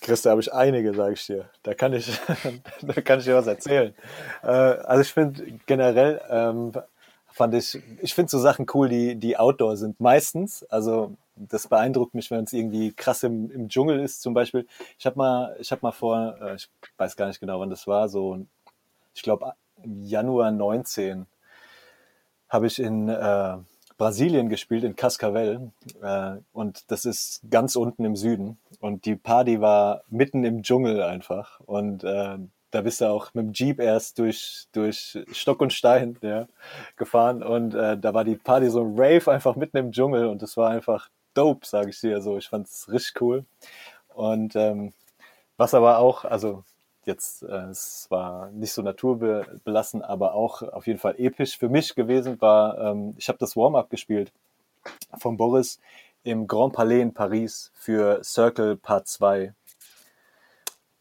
Chris, 0.00 0.22
da 0.22 0.30
habe 0.30 0.40
ich 0.40 0.52
einige, 0.52 0.94
sage 0.94 1.14
ich 1.14 1.26
dir. 1.26 1.50
Da 1.62 1.74
kann 1.74 1.92
ich, 1.94 2.18
da 2.82 3.00
kann 3.00 3.18
ich 3.18 3.24
dir 3.24 3.34
was 3.34 3.46
erzählen. 3.46 3.94
Äh, 4.42 4.46
also 4.46 5.02
ich 5.02 5.12
finde 5.12 5.58
generell, 5.66 6.20
ähm, 6.28 6.72
fand 7.32 7.54
ich, 7.54 7.80
ich 8.00 8.14
finde 8.14 8.30
so 8.30 8.38
Sachen 8.38 8.66
cool, 8.74 8.88
die, 8.88 9.16
die 9.16 9.36
Outdoor 9.36 9.76
sind. 9.76 10.00
Meistens, 10.00 10.64
also 10.64 11.16
das 11.36 11.68
beeindruckt 11.68 12.14
mich, 12.14 12.30
wenn 12.30 12.44
es 12.44 12.52
irgendwie 12.52 12.92
krass 12.92 13.22
im, 13.22 13.50
im 13.50 13.68
Dschungel 13.68 14.00
ist, 14.00 14.22
zum 14.22 14.34
Beispiel. 14.34 14.66
Ich 14.98 15.06
habe 15.06 15.16
mal, 15.16 15.56
ich 15.58 15.72
habe 15.72 15.80
mal 15.82 15.92
vor, 15.92 16.36
äh, 16.40 16.54
ich 16.56 16.68
weiß 16.96 17.16
gar 17.16 17.26
nicht 17.28 17.40
genau, 17.40 17.60
wann 17.60 17.70
das 17.70 17.86
war, 17.86 18.08
so, 18.08 18.46
ich 19.14 19.22
glaube 19.22 19.54
im 19.82 20.02
Januar 20.02 20.50
19 20.50 21.26
habe 22.48 22.66
ich 22.66 22.78
in 22.78 23.08
äh, 23.08 23.56
Brasilien 23.96 24.48
gespielt, 24.48 24.84
in 24.84 24.96
Cascavel. 24.96 25.72
Äh, 26.02 26.36
und 26.52 26.90
das 26.90 27.04
ist 27.04 27.42
ganz 27.50 27.76
unten 27.76 28.04
im 28.04 28.16
Süden. 28.16 28.58
Und 28.80 29.04
die 29.04 29.14
Party 29.14 29.60
war 29.60 30.02
mitten 30.08 30.42
im 30.44 30.62
Dschungel 30.62 31.02
einfach. 31.02 31.60
Und 31.60 32.02
äh, 32.02 32.38
da 32.70 32.82
bist 32.82 33.00
du 33.00 33.08
auch 33.08 33.34
mit 33.34 33.46
dem 33.46 33.52
Jeep 33.52 33.80
erst 33.80 34.18
durch, 34.18 34.66
durch 34.72 35.18
Stock 35.32 35.60
und 35.60 35.72
Stein 35.72 36.16
ja, 36.22 36.46
gefahren. 36.96 37.42
Und 37.42 37.74
äh, 37.74 37.98
da 37.98 38.14
war 38.14 38.24
die 38.24 38.36
Party 38.36 38.68
so 38.70 38.82
ein 38.82 38.94
Rave 38.96 39.30
einfach 39.30 39.56
mitten 39.56 39.76
im 39.76 39.92
Dschungel. 39.92 40.26
Und 40.26 40.42
das 40.42 40.56
war 40.56 40.70
einfach 40.70 41.08
dope, 41.34 41.66
sage 41.66 41.90
ich 41.90 42.00
dir 42.00 42.20
so. 42.20 42.38
Ich 42.38 42.48
fand 42.48 42.66
es 42.66 42.90
richtig 42.90 43.20
cool. 43.20 43.44
Und 44.14 44.54
ähm, 44.56 44.92
was 45.56 45.74
aber 45.74 45.98
auch, 45.98 46.24
also 46.24 46.64
jetzt, 47.04 47.42
äh, 47.42 47.68
es 47.70 48.06
war 48.10 48.50
nicht 48.50 48.72
so 48.72 48.82
naturbelassen, 48.82 50.02
aber 50.02 50.34
auch 50.34 50.62
auf 50.62 50.86
jeden 50.86 50.98
Fall 50.98 51.16
episch 51.18 51.58
für 51.58 51.68
mich 51.68 51.94
gewesen 51.94 52.40
war, 52.40 52.78
ähm, 52.78 53.14
ich 53.18 53.28
habe 53.28 53.38
das 53.38 53.56
Warm-up 53.56 53.90
gespielt 53.90 54.32
von 55.18 55.36
Boris 55.36 55.80
im 56.22 56.46
Grand 56.46 56.72
Palais 56.72 57.00
in 57.00 57.14
Paris 57.14 57.72
für 57.74 58.22
Circle 58.22 58.76
Part 58.76 59.08
2. 59.08 59.54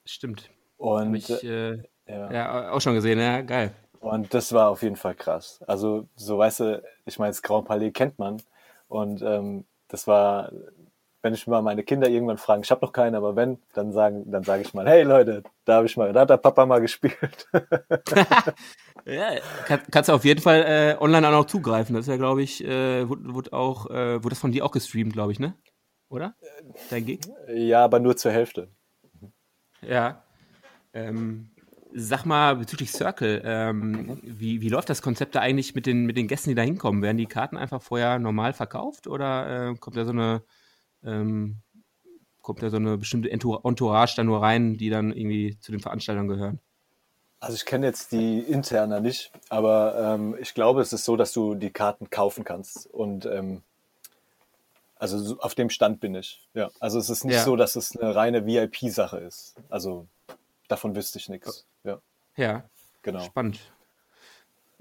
Stimmt. 0.06 0.50
Und, 0.80 1.14
ich 1.16 1.44
äh, 1.44 1.78
ja. 2.08 2.32
ja, 2.32 2.72
auch 2.72 2.80
schon 2.80 2.96
gesehen, 2.96 3.20
ja, 3.20 3.42
geil. 3.42 3.72
und 4.00 4.34
das 4.34 4.54
war 4.54 4.70
auf 4.70 4.82
jeden 4.82 4.96
Fall 4.96 5.14
krass. 5.14 5.60
Also, 5.68 6.08
so 6.16 6.38
weißt 6.38 6.60
du, 6.62 6.84
ich 7.06 7.20
meine, 7.20 7.32
das 7.32 7.42
Grand 7.42 7.68
Palais 7.68 7.92
kennt 7.92 8.18
man. 8.18 8.42
Und 8.88 9.22
ähm, 9.22 9.66
das 9.90 10.08
war, 10.08 10.52
wenn 11.22 11.34
ich 11.34 11.46
mal 11.48 11.62
meine 11.62 11.84
Kinder 11.84 12.08
irgendwann 12.10 12.38
fragen, 12.38 12.64
ich 12.64 12.72
habe 12.72 12.86
noch 12.86 12.94
keine, 12.94 13.18
aber 13.18 13.36
wenn, 13.36 13.60
dann 13.74 13.92
sagen, 13.92 14.32
dann 14.32 14.44
sage 14.44 14.62
ich 14.62 14.74
mal, 14.74 14.88
hey 14.88 15.04
Leute, 15.04 15.44
da 15.66 15.76
habe 15.76 15.86
ich 15.86 15.98
mal, 15.98 16.14
da 16.14 16.22
hat 16.22 16.30
der 16.30 16.38
Papa 16.38 16.66
mal 16.66 16.82
gespielt. 16.82 17.48
Ja, 19.06 19.36
kann, 19.66 19.82
kannst 19.90 20.10
du 20.10 20.14
auf 20.14 20.26
jeden 20.26 20.42
Fall 20.42 20.64
äh, 20.68 21.02
online 21.02 21.28
auch 21.28 21.32
noch 21.32 21.46
zugreifen. 21.46 21.96
Das 21.96 22.06
ist 22.06 22.10
ja, 22.10 22.18
glaube 22.18 22.44
ich, 22.44 22.64
äh, 22.64 23.08
wurde, 23.08 23.34
wurde 23.34 23.54
auch, 23.54 23.90
äh, 23.90 24.24
wurde 24.24 24.30
das 24.30 24.40
von 24.40 24.52
dir 24.52 24.66
auch 24.66 24.72
gestreamt, 24.72 25.14
glaube 25.14 25.32
ich, 25.32 25.40
ne? 25.40 25.56
Oder? 26.10 26.36
Dein 26.90 27.06
Gig? 27.06 27.22
ja, 27.48 27.84
aber 27.86 28.00
nur 28.00 28.18
zur 28.18 28.32
Hälfte. 28.32 28.70
Ja. 29.82 30.24
Ähm, 30.94 31.50
sag 31.94 32.26
mal 32.26 32.56
bezüglich 32.56 32.92
Circle, 32.92 33.42
ähm, 33.46 34.20
wie, 34.24 34.62
wie 34.62 34.70
läuft 34.70 34.90
das 34.90 35.02
Konzept 35.02 35.36
da 35.36 35.40
eigentlich 35.40 35.76
mit 35.76 35.86
den, 35.86 36.06
mit 36.06 36.18
den 36.18 36.28
Gästen, 36.28 36.50
die 36.50 36.56
da 36.56 36.62
hinkommen? 36.62 37.02
Werden 37.02 37.18
die 37.18 37.26
Karten 37.26 37.58
einfach 37.58 37.82
vorher 37.82 38.20
normal 38.20 38.54
verkauft 38.54 39.08
oder 39.08 39.70
äh, 39.72 39.76
kommt 39.76 39.98
da 39.98 40.06
so 40.06 40.12
eine 40.12 40.42
ähm, 41.04 41.58
kommt 42.42 42.64
da 42.64 42.70
so 42.70 42.78
eine 42.78 42.98
bestimmte 42.98 43.30
Entour- 43.32 43.64
Entourage 43.64 44.16
da 44.16 44.24
nur 44.24 44.42
rein, 44.42 44.78
die 44.78 44.90
dann 44.90 45.12
irgendwie 45.12 45.58
zu 45.60 45.72
den 45.72 45.82
Veranstaltern 45.82 46.28
gehören? 46.28 46.60
Also 47.42 47.56
ich 47.56 47.66
kenne 47.66 47.86
jetzt 47.86 48.12
die 48.12 48.40
interner 48.40 49.00
nicht, 49.00 49.32
aber 49.50 50.16
ähm, 50.16 50.36
ich 50.42 50.54
glaube, 50.54 50.82
es 50.82 50.92
ist 50.92 51.06
so, 51.06 51.16
dass 51.16 51.32
du 51.32 51.56
die 51.56 51.70
Karten 51.70 52.10
kaufen 52.10 52.44
kannst. 52.44 52.88
Und 52.88 53.26
ähm, 53.28 53.62
also 54.98 55.18
so- 55.20 55.40
auf 55.40 55.56
dem 55.56 55.70
Stand 55.70 56.00
bin 56.02 56.16
ich. 56.16 56.48
Ja. 56.54 56.70
Also 56.80 57.00
es 57.00 57.10
ist 57.10 57.24
nicht 57.24 57.36
Ja. 57.36 57.44
so, 57.44 57.56
dass 57.56 57.76
es 57.76 57.96
eine 57.96 58.14
reine 58.16 58.46
VIP-Sache 58.46 59.18
ist. 59.20 59.56
Also 59.70 60.08
davon 60.70 60.96
wüsste 60.96 61.20
ich 61.20 61.28
nichts. 61.28 61.68
Ja, 61.84 62.02
Ja, 62.38 62.70
genau. 63.02 63.20
Spannend. 63.20 63.60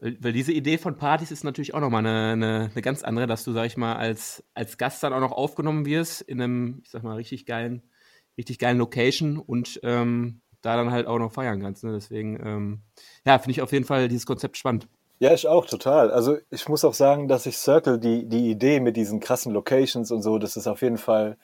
Weil 0.00 0.32
diese 0.32 0.52
Idee 0.52 0.78
von 0.78 0.96
Partys 0.96 1.32
ist 1.32 1.42
natürlich 1.42 1.74
auch 1.74 1.80
nochmal 1.80 2.06
eine, 2.06 2.32
eine, 2.32 2.70
eine 2.72 2.82
ganz 2.82 3.02
andere, 3.02 3.26
dass 3.26 3.42
du, 3.42 3.52
sag 3.52 3.66
ich 3.66 3.76
mal, 3.76 3.96
als, 3.96 4.44
als 4.54 4.78
Gast 4.78 5.02
dann 5.02 5.12
auch 5.12 5.20
noch 5.20 5.32
aufgenommen 5.32 5.86
wirst 5.86 6.22
in 6.22 6.40
einem, 6.40 6.80
ich 6.84 6.90
sag 6.90 7.02
mal, 7.02 7.16
richtig 7.16 7.46
geilen, 7.46 7.82
richtig 8.36 8.60
geilen 8.60 8.78
Location 8.78 9.38
und 9.38 9.80
ähm, 9.82 10.40
da 10.62 10.76
dann 10.76 10.92
halt 10.92 11.08
auch 11.08 11.18
noch 11.18 11.32
feiern 11.32 11.60
kannst. 11.60 11.82
Ne? 11.82 11.92
Deswegen, 11.92 12.38
ähm, 12.44 12.82
ja, 13.24 13.38
finde 13.40 13.52
ich 13.52 13.62
auf 13.62 13.72
jeden 13.72 13.84
Fall 13.84 14.06
dieses 14.08 14.26
Konzept 14.26 14.56
spannend. 14.56 14.86
Ja, 15.18 15.34
ich 15.34 15.48
auch, 15.48 15.66
total. 15.66 16.12
Also 16.12 16.36
ich 16.50 16.68
muss 16.68 16.84
auch 16.84 16.94
sagen, 16.94 17.26
dass 17.26 17.46
ich 17.46 17.56
Circle, 17.56 17.98
die, 17.98 18.28
die 18.28 18.50
Idee 18.50 18.78
mit 18.78 18.96
diesen 18.96 19.18
krassen 19.18 19.52
Locations 19.52 20.12
und 20.12 20.22
so, 20.22 20.38
das 20.38 20.56
ist 20.56 20.68
auf 20.68 20.82
jeden 20.82 20.98
Fall, 20.98 21.36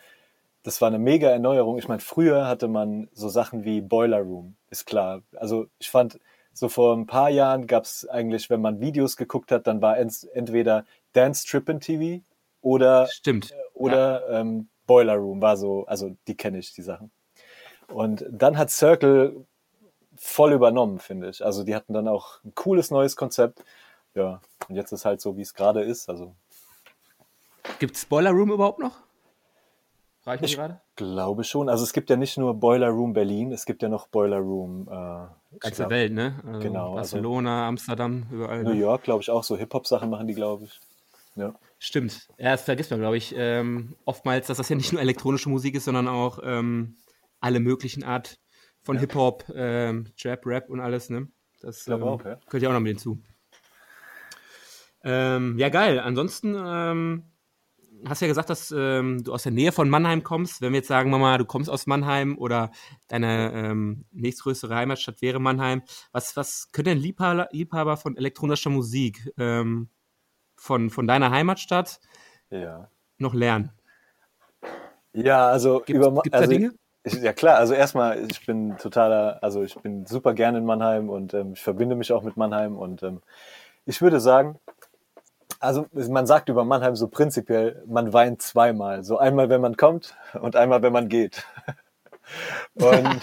das 0.64 0.81
war 0.81 0.88
eine 0.88 0.98
mega 0.98 1.29
Erneuerung. 1.29 1.79
Ich 1.79 1.88
meine, 1.88 2.00
früher 2.00 2.48
hatte 2.48 2.68
man 2.68 3.09
so 3.12 3.29
Sachen 3.29 3.64
wie 3.64 3.81
Boiler 3.81 4.20
Room, 4.20 4.57
ist 4.70 4.87
klar. 4.87 5.22
Also 5.37 5.66
ich 5.79 5.90
fand, 5.90 6.18
so 6.55 6.68
vor 6.68 6.96
ein 6.96 7.07
paar 7.07 7.29
Jahren 7.29 7.66
gab 7.66 7.85
es 7.85 8.09
eigentlich, 8.09 8.48
wenn 8.48 8.62
man 8.62 8.81
Videos 8.81 9.16
geguckt 9.16 9.53
hat, 9.53 9.66
dann 9.66 9.83
war 9.83 9.98
ent 9.98 10.27
entweder 10.33 10.87
Dance 11.12 11.46
Trippin' 11.46 11.81
TV 11.81 12.24
oder 12.62 13.07
Stimmt. 13.09 13.55
oder 13.74 14.29
ähm, 14.31 14.68
Boiler 14.87 15.16
Room 15.16 15.42
war 15.42 15.57
so, 15.57 15.85
also 15.87 16.16
die 16.27 16.37
kenne 16.37 16.59
ich, 16.59 16.72
die 16.72 16.83
Sachen. 16.83 17.11
Und 17.88 18.24
dann 18.31 18.57
hat 18.57 18.70
Circle 18.70 19.44
voll 20.16 20.53
übernommen, 20.53 20.98
finde 20.98 21.29
ich. 21.29 21.44
Also 21.44 21.62
die 21.62 21.74
hatten 21.74 21.92
dann 21.92 22.09
auch 22.09 22.42
ein 22.42 22.55
cooles 22.55 22.90
neues 22.90 23.16
Konzept. 23.16 23.62
Ja, 24.14 24.40
und 24.68 24.77
jetzt 24.77 24.92
ist 24.92 25.05
halt 25.05 25.20
so, 25.20 25.37
wie 25.37 25.42
es 25.42 25.53
gerade 25.53 25.83
ist. 25.83 26.09
Also 26.09 26.35
Gibt 27.79 27.96
es 27.96 28.07
Boiler 28.07 28.31
Room 28.31 28.50
überhaupt 28.50 28.79
noch? 28.79 29.03
Reichen 30.26 30.44
ich 30.44 30.56
gerade? 30.56 30.80
glaube 30.96 31.44
schon. 31.44 31.68
Also 31.68 31.84
es 31.84 31.92
gibt 31.92 32.08
ja 32.08 32.16
nicht 32.16 32.38
nur 32.38 32.54
Boiler 32.54 32.88
Room 32.88 33.12
Berlin, 33.12 33.52
es 33.52 33.66
gibt 33.66 33.82
ja 33.82 33.88
noch 33.88 34.08
Boiler 34.08 34.38
Room. 34.38 34.88
Äh, 34.88 35.58
Ganze 35.58 35.90
Welt, 35.90 36.12
ne? 36.12 36.40
Also 36.46 36.60
genau. 36.60 36.96
Also 36.96 37.16
Barcelona, 37.16 37.58
also 37.58 37.68
Amsterdam, 37.68 38.26
überall. 38.30 38.62
New 38.62 38.72
ne? 38.72 38.80
York, 38.80 39.02
glaube 39.02 39.22
ich, 39.22 39.30
auch 39.30 39.44
so 39.44 39.56
Hip-Hop-Sachen 39.56 40.08
machen 40.08 40.26
die, 40.26 40.34
glaube 40.34 40.64
ich. 40.64 40.80
Ja. 41.37 41.54
Stimmt. 41.78 42.28
Ja, 42.38 42.52
das 42.52 42.62
vergisst 42.62 42.90
man, 42.90 43.00
glaube 43.00 43.18
ich, 43.18 43.34
ähm, 43.37 43.96
oftmals, 44.06 44.46
dass 44.46 44.56
das 44.56 44.68
ja 44.68 44.76
nicht 44.76 44.92
nur 44.92 45.02
elektronische 45.02 45.50
Musik 45.50 45.74
ist, 45.74 45.84
sondern 45.84 46.08
auch 46.08 46.38
ähm, 46.42 46.96
alle 47.40 47.60
möglichen 47.60 48.04
Art 48.04 48.38
von 48.82 48.96
ja. 48.96 49.00
Hip-Hop, 49.00 49.44
ähm, 49.54 50.06
Trap, 50.16 50.46
Rap 50.46 50.70
und 50.70 50.80
alles, 50.80 51.10
ne? 51.10 51.28
Das 51.60 51.87
ähm, 51.88 52.02
auch, 52.02 52.24
ja. 52.24 52.38
gehört 52.46 52.62
ja 52.62 52.68
auch 52.70 52.74
noch 52.74 52.80
mit 52.80 52.92
hinzu. 52.92 53.18
Ähm, 55.02 55.58
ja, 55.58 55.68
geil. 55.68 56.00
Ansonsten 56.00 56.56
ähm, 56.56 57.24
hast 58.06 58.20
ja 58.20 58.28
gesagt, 58.28 58.50
dass 58.50 58.74
ähm, 58.76 59.22
du 59.22 59.32
aus 59.32 59.44
der 59.44 59.52
Nähe 59.52 59.72
von 59.72 59.88
Mannheim 59.88 60.22
kommst. 60.22 60.60
Wenn 60.60 60.72
wir 60.72 60.78
jetzt 60.78 60.88
sagen, 60.88 61.10
Mama, 61.10 61.38
du 61.38 61.44
kommst 61.44 61.70
aus 61.70 61.86
Mannheim 61.86 62.36
oder 62.38 62.70
deine 63.08 63.52
ähm, 63.52 64.04
nächstgrößere 64.12 64.74
Heimatstadt 64.74 65.22
wäre 65.22 65.40
Mannheim, 65.40 65.82
was, 66.12 66.36
was 66.36 66.70
können 66.72 66.86
denn 66.86 66.98
Liebhaber, 66.98 67.48
Liebhaber 67.52 67.96
von 67.96 68.16
elektronischer 68.16 68.70
Musik 68.70 69.32
ähm, 69.38 69.88
von, 70.56 70.90
von 70.90 71.06
deiner 71.06 71.30
Heimatstadt 71.30 72.00
ja. 72.50 72.88
noch 73.18 73.34
lernen? 73.34 73.70
Ja, 75.12 75.48
also 75.48 75.80
Gibt, 75.84 75.98
über 75.98 76.22
gibt's 76.22 76.38
also, 76.38 76.50
da 76.50 76.56
Dinge? 76.56 76.74
Ich, 77.04 77.14
ja 77.14 77.32
klar, 77.32 77.58
also 77.58 77.74
erstmal, 77.74 78.26
ich 78.30 78.44
bin 78.46 78.76
totaler, 78.78 79.38
also 79.42 79.62
ich 79.62 79.74
bin 79.76 80.06
super 80.06 80.34
gerne 80.34 80.58
in 80.58 80.64
Mannheim 80.64 81.10
und 81.10 81.34
ähm, 81.34 81.52
ich 81.52 81.62
verbinde 81.62 81.96
mich 81.96 82.12
auch 82.12 82.22
mit 82.22 82.36
Mannheim 82.36 82.76
und 82.76 83.02
ähm, 83.02 83.20
ich 83.86 84.00
würde 84.00 84.20
sagen, 84.20 84.58
also 85.60 85.86
man 85.92 86.26
sagt 86.26 86.48
über 86.48 86.64
Mannheim 86.64 86.96
so 86.96 87.08
prinzipiell, 87.08 87.82
man 87.86 88.12
weint 88.12 88.42
zweimal. 88.42 89.04
So 89.04 89.18
einmal, 89.18 89.48
wenn 89.48 89.60
man 89.60 89.76
kommt 89.76 90.14
und 90.40 90.56
einmal, 90.56 90.82
wenn 90.82 90.92
man 90.92 91.08
geht. 91.08 91.46
und, 92.74 93.20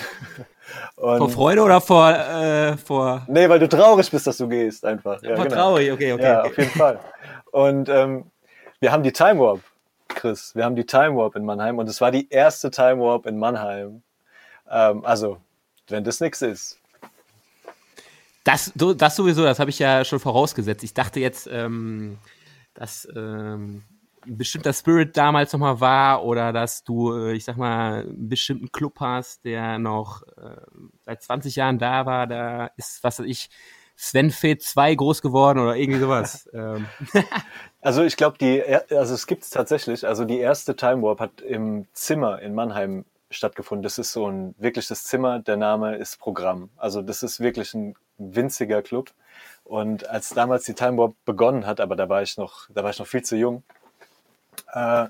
und, 0.95 1.17
vor 1.17 1.29
Freude 1.29 1.61
oder 1.61 1.81
vor, 1.81 2.09
äh, 2.09 2.77
vor. 2.77 3.23
Nee, 3.27 3.49
weil 3.49 3.59
du 3.59 3.67
traurig 3.67 4.09
bist, 4.09 4.27
dass 4.27 4.37
du 4.37 4.47
gehst, 4.47 4.85
einfach. 4.85 5.21
Ja, 5.21 5.35
vor 5.35 5.45
genau. 5.45 5.55
traurig, 5.55 5.91
okay, 5.91 6.13
okay. 6.13 6.23
Ja, 6.23 6.39
okay. 6.39 6.49
auf 6.49 6.57
jeden 6.57 6.71
Fall. 6.71 6.99
Und 7.51 7.89
ähm, 7.89 8.25
wir 8.79 8.91
haben 8.91 9.03
die 9.03 9.11
Time 9.11 9.39
Warp, 9.39 9.61
Chris. 10.07 10.55
Wir 10.55 10.65
haben 10.65 10.75
die 10.75 10.85
Time 10.85 11.15
Warp 11.15 11.35
in 11.35 11.45
Mannheim 11.45 11.77
und 11.77 11.87
es 11.87 12.01
war 12.01 12.11
die 12.11 12.29
erste 12.29 12.71
Time 12.71 12.99
Warp 12.99 13.25
in 13.25 13.37
Mannheim. 13.37 14.03
Ähm, 14.69 15.05
also, 15.05 15.37
wenn 15.87 16.03
das 16.03 16.19
nichts 16.19 16.41
ist, 16.41 16.80
das, 18.43 18.71
das 18.75 19.15
sowieso, 19.15 19.43
das 19.43 19.59
habe 19.59 19.69
ich 19.69 19.79
ja 19.79 20.03
schon 20.03 20.19
vorausgesetzt. 20.19 20.83
Ich 20.83 20.93
dachte 20.93 21.19
jetzt, 21.19 21.47
ähm, 21.51 22.17
dass 22.73 23.07
ähm, 23.15 23.83
ein 24.25 24.37
bestimmter 24.37 24.73
Spirit 24.73 25.17
damals 25.17 25.53
nochmal 25.53 25.79
war 25.79 26.23
oder 26.23 26.53
dass 26.53 26.83
du, 26.83 27.13
äh, 27.13 27.33
ich 27.33 27.45
sag 27.45 27.57
mal, 27.57 28.01
einen 28.01 28.29
bestimmten 28.29 28.71
Club 28.71 28.99
hast, 28.99 29.45
der 29.45 29.79
noch 29.79 30.23
äh, 30.37 30.61
seit 31.05 31.23
20 31.23 31.55
Jahren 31.55 31.79
da 31.79 32.05
war. 32.05 32.27
Da 32.27 32.71
ist, 32.77 33.03
was 33.03 33.19
weiß 33.19 33.25
ich, 33.25 33.49
Sven 33.95 34.31
Fed 34.31 34.63
2 34.63 34.95
groß 34.95 35.21
geworden 35.21 35.59
oder 35.59 35.75
irgendwie 35.75 35.99
sowas. 35.99 36.49
Ähm. 36.53 36.87
also 37.81 38.03
ich 38.03 38.17
glaube, 38.17 38.37
die, 38.39 38.63
also 38.63 39.13
es 39.13 39.27
gibt 39.27 39.43
es 39.43 39.49
tatsächlich. 39.49 40.07
Also 40.07 40.25
die 40.25 40.39
erste 40.39 40.75
Time 40.75 41.01
Warp 41.01 41.19
hat 41.19 41.41
im 41.41 41.87
Zimmer 41.93 42.41
in 42.41 42.53
Mannheim 42.53 43.05
stattgefunden. 43.31 43.83
Das 43.83 43.97
ist 43.97 44.11
so 44.11 44.27
ein 44.27 44.53
wirkliches 44.57 45.03
Zimmer. 45.05 45.39
Der 45.39 45.57
Name 45.57 45.95
ist 45.95 46.19
Programm. 46.19 46.69
Also 46.77 47.01
das 47.01 47.23
ist 47.23 47.39
wirklich 47.39 47.73
ein 47.73 47.95
winziger 48.17 48.81
Club. 48.81 49.11
Und 49.63 50.07
als 50.07 50.29
damals 50.29 50.65
die 50.65 50.73
Time 50.73 50.97
Warp 50.97 51.15
begonnen 51.25 51.65
hat, 51.65 51.79
aber 51.79 51.95
da 51.95 52.09
war 52.09 52.21
ich 52.21 52.37
noch, 52.37 52.69
da 52.69 52.83
war 52.83 52.91
ich 52.91 52.99
noch 52.99 53.07
viel 53.07 53.23
zu 53.23 53.35
jung, 53.37 53.63
äh, 54.73 55.07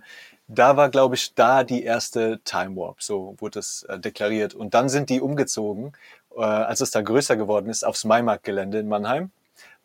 da 0.47 0.75
war, 0.75 0.89
glaube 0.89 1.15
ich, 1.15 1.33
da 1.33 1.63
die 1.63 1.83
erste 1.83 2.41
Time 2.43 2.75
Warp, 2.75 3.01
so 3.01 3.35
wurde 3.39 3.59
es 3.59 3.83
äh, 3.83 3.99
deklariert. 3.99 4.53
Und 4.53 4.73
dann 4.73 4.89
sind 4.89 5.09
die 5.09 5.21
umgezogen, 5.21 5.93
äh, 6.35 6.41
als 6.41 6.81
es 6.81 6.91
da 6.91 7.01
größer 7.01 7.37
geworden 7.37 7.69
ist, 7.69 7.83
aufs 7.83 8.03
Maimarkt-Gelände 8.03 8.79
in 8.79 8.87
Mannheim. 8.89 9.31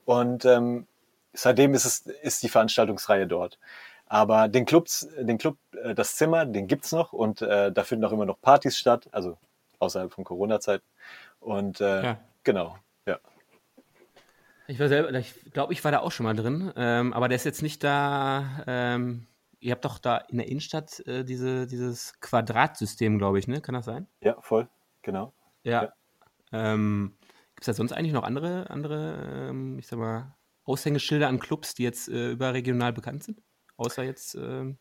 Und 0.04 0.44
ähm, 0.44 0.86
seitdem 1.32 1.74
ist 1.74 1.84
es 1.84 2.00
ist 2.00 2.42
die 2.42 2.48
Veranstaltungsreihe 2.48 3.26
dort. 3.26 3.58
Aber 4.06 4.48
den 4.48 4.64
Clubs, 4.64 5.08
den 5.18 5.36
Club, 5.38 5.58
äh, 5.82 5.94
das 5.94 6.16
Zimmer, 6.16 6.46
den 6.46 6.68
gibt's 6.68 6.92
noch 6.92 7.12
und 7.12 7.42
äh, 7.42 7.72
da 7.72 7.84
finden 7.84 8.04
auch 8.04 8.12
immer 8.12 8.24
noch 8.24 8.40
Partys 8.40 8.78
statt, 8.78 9.08
also 9.12 9.36
außerhalb 9.78 10.12
von 10.12 10.24
Corona-Zeiten. 10.24 10.84
Und 11.40 11.80
äh, 11.80 12.02
ja. 12.02 12.18
genau, 12.44 12.76
ja. 13.06 13.18
Ich 14.68 14.78
war 14.78 14.88
selber, 14.88 15.12
ich 15.12 15.34
glaube, 15.52 15.72
ich 15.72 15.84
war 15.84 15.92
da 15.92 16.00
auch 16.00 16.12
schon 16.12 16.24
mal 16.24 16.34
drin, 16.34 16.72
ähm, 16.76 17.12
aber 17.12 17.28
der 17.28 17.36
ist 17.36 17.44
jetzt 17.44 17.62
nicht 17.62 17.82
da. 17.82 18.64
Ähm, 18.66 19.26
ihr 19.58 19.72
habt 19.72 19.84
doch 19.84 19.98
da 19.98 20.18
in 20.18 20.38
der 20.38 20.48
Innenstadt 20.48 21.00
äh, 21.06 21.24
diese, 21.24 21.66
dieses 21.66 22.20
Quadratsystem, 22.20 23.18
glaube 23.18 23.38
ich, 23.38 23.48
ne? 23.48 23.60
Kann 23.60 23.74
das 23.74 23.84
sein? 23.84 24.06
Ja, 24.20 24.40
voll, 24.40 24.68
genau. 25.02 25.32
Ja. 25.64 25.82
ja. 25.82 25.92
Ähm, 26.52 27.16
Gibt 27.56 27.62
es 27.62 27.66
da 27.66 27.72
sonst 27.72 27.92
eigentlich 27.92 28.12
noch 28.12 28.22
andere, 28.22 28.70
andere, 28.70 29.48
ähm, 29.50 29.78
ich 29.78 29.86
sag 29.86 29.98
mal, 29.98 30.36
Aushängeschilder 30.64 31.28
an 31.28 31.40
Clubs, 31.40 31.74
die 31.74 31.84
jetzt 31.84 32.08
äh, 32.08 32.30
überregional 32.30 32.92
bekannt 32.92 33.24
sind? 33.24 33.40
Außer 33.76 34.02
jetzt. 34.02 34.34
Ähm, 34.34 34.78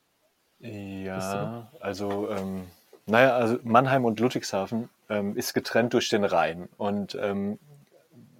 ja, 0.59 1.69
also, 1.79 2.29
ähm, 2.29 2.67
naja, 3.05 3.35
also 3.35 3.59
Mannheim 3.63 4.05
und 4.05 4.19
Ludwigshafen 4.19 4.89
ähm, 5.09 5.35
ist 5.35 5.53
getrennt 5.53 5.93
durch 5.93 6.09
den 6.09 6.23
Rhein. 6.23 6.69
Und 6.77 7.15
ähm, 7.15 7.59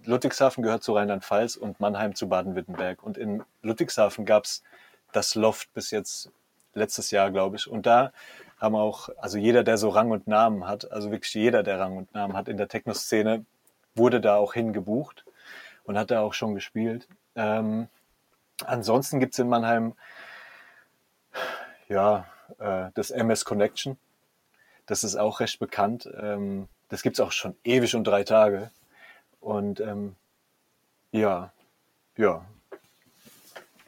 Ludwigshafen 0.06 0.64
gehört 0.64 0.84
zu 0.84 0.94
Rheinland-Pfalz 0.94 1.56
und 1.56 1.80
Mannheim 1.80 2.16
zu 2.16 2.30
Baden-Württemberg. 2.30 3.04
Und 3.04 3.18
in 3.18 3.44
Ludwigshafen 3.62 4.26
gab 4.26 4.46
es 4.46 4.64
das 5.12 5.36
Loft 5.36 5.74
bis 5.74 5.92
jetzt 5.92 6.32
letztes 6.74 7.12
Jahr, 7.12 7.32
glaube 7.32 7.56
ich. 7.58 7.70
Und 7.70 7.86
da 7.86 8.12
haben 8.60 8.76
auch, 8.76 9.10
also 9.18 9.38
jeder, 9.38 9.64
der 9.64 9.78
so 9.78 9.90
Rang 9.90 10.12
und 10.12 10.28
Namen 10.28 10.68
hat, 10.68 10.92
also 10.92 11.12
wirklich 11.12 11.34
jeder, 11.34 11.64
der 11.64 11.80
Rang 11.80 11.98
und 11.98 12.14
Namen 12.14 12.36
hat 12.36 12.48
in 12.48 12.58
der 12.58 12.68
Techno-Szene, 12.68 13.46
wurde 13.96 14.22
da 14.22 14.38
auch 14.38 14.54
hingebucht 14.54 15.26
und 15.84 15.98
hat 15.98 16.12
da 16.12 16.22
auch 16.22 16.34
schon 16.34 16.56
gespielt. 16.56 17.08
Ähm, 17.36 17.88
ansonsten 18.66 19.20
gibt 19.20 19.34
es 19.34 19.40
in 19.40 19.50
Mannheim 19.50 19.94
ja 21.88 22.26
äh, 22.60 22.90
das 22.94 23.12
MS 23.12 23.46
Connection. 23.46 23.98
Das 24.86 25.04
ist 25.04 25.16
auch 25.16 25.40
recht 25.40 25.60
bekannt. 25.60 26.10
Ähm, 26.20 26.68
das 26.90 27.02
gibt 27.02 27.18
es 27.18 27.20
auch 27.20 27.32
schon 27.32 27.56
ewig 27.64 27.96
und 27.96 28.04
drei 28.06 28.24
Tage. 28.24 28.72
Und 29.40 29.80
ähm, 29.80 30.16
ja, 31.12 31.52
ja. 32.18 32.46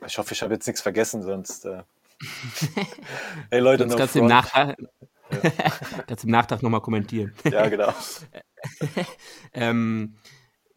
Ich 0.06 0.18
hoffe, 0.18 0.34
ich 0.34 0.42
habe 0.42 0.54
jetzt 0.54 0.68
nichts 0.68 0.82
vergessen, 0.82 1.22
sonst. 1.22 1.66
Äh, 1.66 1.84
hey 3.52 3.60
Leute, 3.60 3.84
sonst 3.84 3.98
kannst 3.98 4.16
du 4.16 4.20
im 4.20 4.28
Nachtrag, 4.28 4.78
ja. 5.32 5.52
kannst 6.08 6.24
im 6.24 6.32
Nachtrag 6.32 6.64
nochmal 6.64 6.82
kommentieren. 6.82 7.34
ja, 7.52 7.68
genau. 7.68 7.94
ähm, 9.54 10.16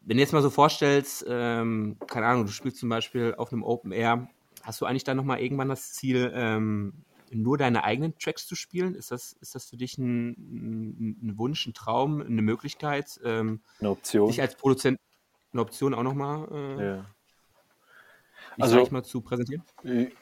wenn 0.01 0.17
du 0.17 0.21
jetzt 0.21 0.33
mal 0.33 0.41
so 0.41 0.49
vorstellst, 0.49 1.25
ähm, 1.27 1.97
keine 2.07 2.27
Ahnung, 2.27 2.45
du 2.45 2.51
spielst 2.51 2.77
zum 2.77 2.89
Beispiel 2.89 3.35
auf 3.35 3.51
einem 3.51 3.63
Open 3.63 3.91
Air, 3.91 4.27
hast 4.63 4.81
du 4.81 4.85
eigentlich 4.85 5.03
dann 5.03 5.17
nochmal 5.17 5.39
irgendwann 5.39 5.69
das 5.69 5.93
Ziel, 5.93 6.31
ähm, 6.35 7.05
nur 7.31 7.57
deine 7.57 7.83
eigenen 7.83 8.17
Tracks 8.17 8.45
zu 8.45 8.55
spielen? 8.55 8.95
Ist 8.95 9.11
das, 9.11 9.33
ist 9.33 9.55
das 9.55 9.65
für 9.65 9.77
dich 9.77 9.97
ein, 9.97 11.17
ein 11.23 11.37
Wunsch, 11.37 11.65
ein 11.65 11.73
Traum, 11.73 12.21
eine 12.21 12.41
Möglichkeit? 12.41 13.19
Ähm, 13.23 13.61
eine 13.79 13.91
Option. 13.91 14.27
Dich 14.27 14.41
als 14.41 14.55
Produzent 14.55 14.99
eine 15.53 15.61
Option 15.61 15.93
auch 15.93 16.03
nochmal 16.03 16.47
äh, 16.51 16.85
ja. 16.85 17.05
also, 18.59 18.85
mal 18.91 19.03
zu 19.03 19.21
präsentieren? 19.21 19.63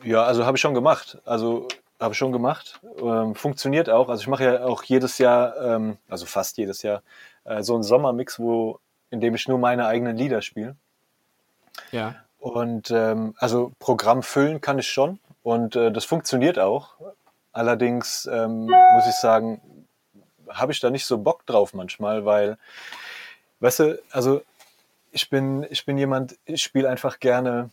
Ja, 0.04 0.24
also 0.24 0.46
habe 0.46 0.58
ich 0.58 0.62
schon 0.62 0.74
gemacht. 0.74 1.20
Also 1.26 1.68
habe 2.00 2.14
ich 2.14 2.18
schon 2.18 2.32
gemacht. 2.32 2.80
Ähm, 3.00 3.36
funktioniert 3.36 3.90
auch. 3.90 4.10
Also 4.10 4.22
ich 4.22 4.28
mache 4.28 4.46
ja 4.46 4.66
auch 4.66 4.84
jedes 4.84 5.18
Jahr, 5.18 5.56
ähm, 5.62 5.98
also 6.08 6.26
fast 6.26 6.58
jedes 6.58 6.82
Jahr, 6.82 7.04
äh, 7.44 7.62
so 7.62 7.74
einen 7.74 7.84
Sommermix, 7.84 8.40
wo, 8.40 8.80
in 9.10 9.20
dem 9.20 9.36
ich 9.36 9.48
nur 9.48 9.60
meine 9.60 9.86
eigenen 9.86 10.16
Lieder 10.16 10.42
spiele. 10.42 10.76
Ja. 11.92 12.16
Und 12.40 12.90
ähm, 12.92 13.36
also 13.38 13.74
Programm 13.80 14.24
füllen 14.24 14.62
kann 14.62 14.80
ich 14.80 14.88
schon. 14.88 15.20
Und 15.44 15.76
äh, 15.76 15.92
das 15.92 16.06
funktioniert 16.06 16.60
auch. 16.60 16.96
Allerdings 17.52 18.28
ähm, 18.32 18.66
muss 18.66 19.08
ich 19.08 19.16
sagen, 19.16 19.62
habe 20.50 20.72
ich 20.72 20.80
da 20.80 20.90
nicht 20.90 21.06
so 21.06 21.18
Bock 21.18 21.46
drauf 21.46 21.74
manchmal, 21.74 22.26
weil, 22.26 22.58
weißt 23.60 23.80
du, 23.80 24.02
also 24.12 24.42
ich 25.12 25.30
bin, 25.30 25.66
ich 25.70 25.86
bin 25.86 25.98
jemand, 25.98 26.38
ich 26.46 26.62
spiele 26.62 26.90
einfach 26.90 27.20
gerne 27.20 27.70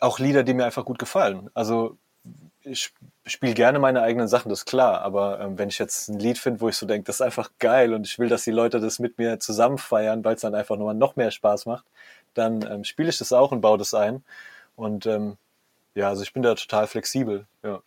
auch 0.00 0.18
Lieder, 0.18 0.42
die 0.42 0.54
mir 0.54 0.64
einfach 0.64 0.84
gut 0.84 0.98
gefallen. 0.98 1.50
Also 1.54 1.96
ich 2.62 2.92
spiele 3.26 3.54
gerne 3.54 3.78
meine 3.78 4.02
eigenen 4.02 4.28
Sachen, 4.28 4.48
das 4.48 4.60
ist 4.60 4.66
klar, 4.66 5.02
aber 5.02 5.40
ähm, 5.40 5.58
wenn 5.58 5.68
ich 5.68 5.78
jetzt 5.78 6.08
ein 6.08 6.18
Lied 6.18 6.38
finde, 6.38 6.60
wo 6.60 6.68
ich 6.68 6.76
so 6.76 6.86
denke, 6.86 7.04
das 7.04 7.16
ist 7.16 7.22
einfach 7.22 7.50
geil 7.58 7.94
und 7.94 8.06
ich 8.06 8.18
will, 8.18 8.28
dass 8.28 8.44
die 8.44 8.50
Leute 8.50 8.80
das 8.80 8.98
mit 8.98 9.18
mir 9.18 9.38
zusammen 9.40 9.78
feiern, 9.78 10.24
weil 10.24 10.34
es 10.34 10.42
dann 10.42 10.54
einfach 10.54 10.76
nochmal 10.76 10.94
noch 10.94 11.16
mehr 11.16 11.30
Spaß 11.30 11.66
macht, 11.66 11.84
dann 12.34 12.62
ähm, 12.70 12.84
spiele 12.84 13.08
ich 13.08 13.18
das 13.18 13.32
auch 13.32 13.52
und 13.52 13.60
baue 13.60 13.78
das 13.78 13.94
ein. 13.94 14.24
Und 14.76 15.06
ähm, 15.06 15.36
ja, 15.94 16.08
also 16.08 16.22
ich 16.22 16.32
bin 16.32 16.42
da 16.42 16.54
total 16.54 16.86
flexibel, 16.86 17.46
ja. 17.62 17.82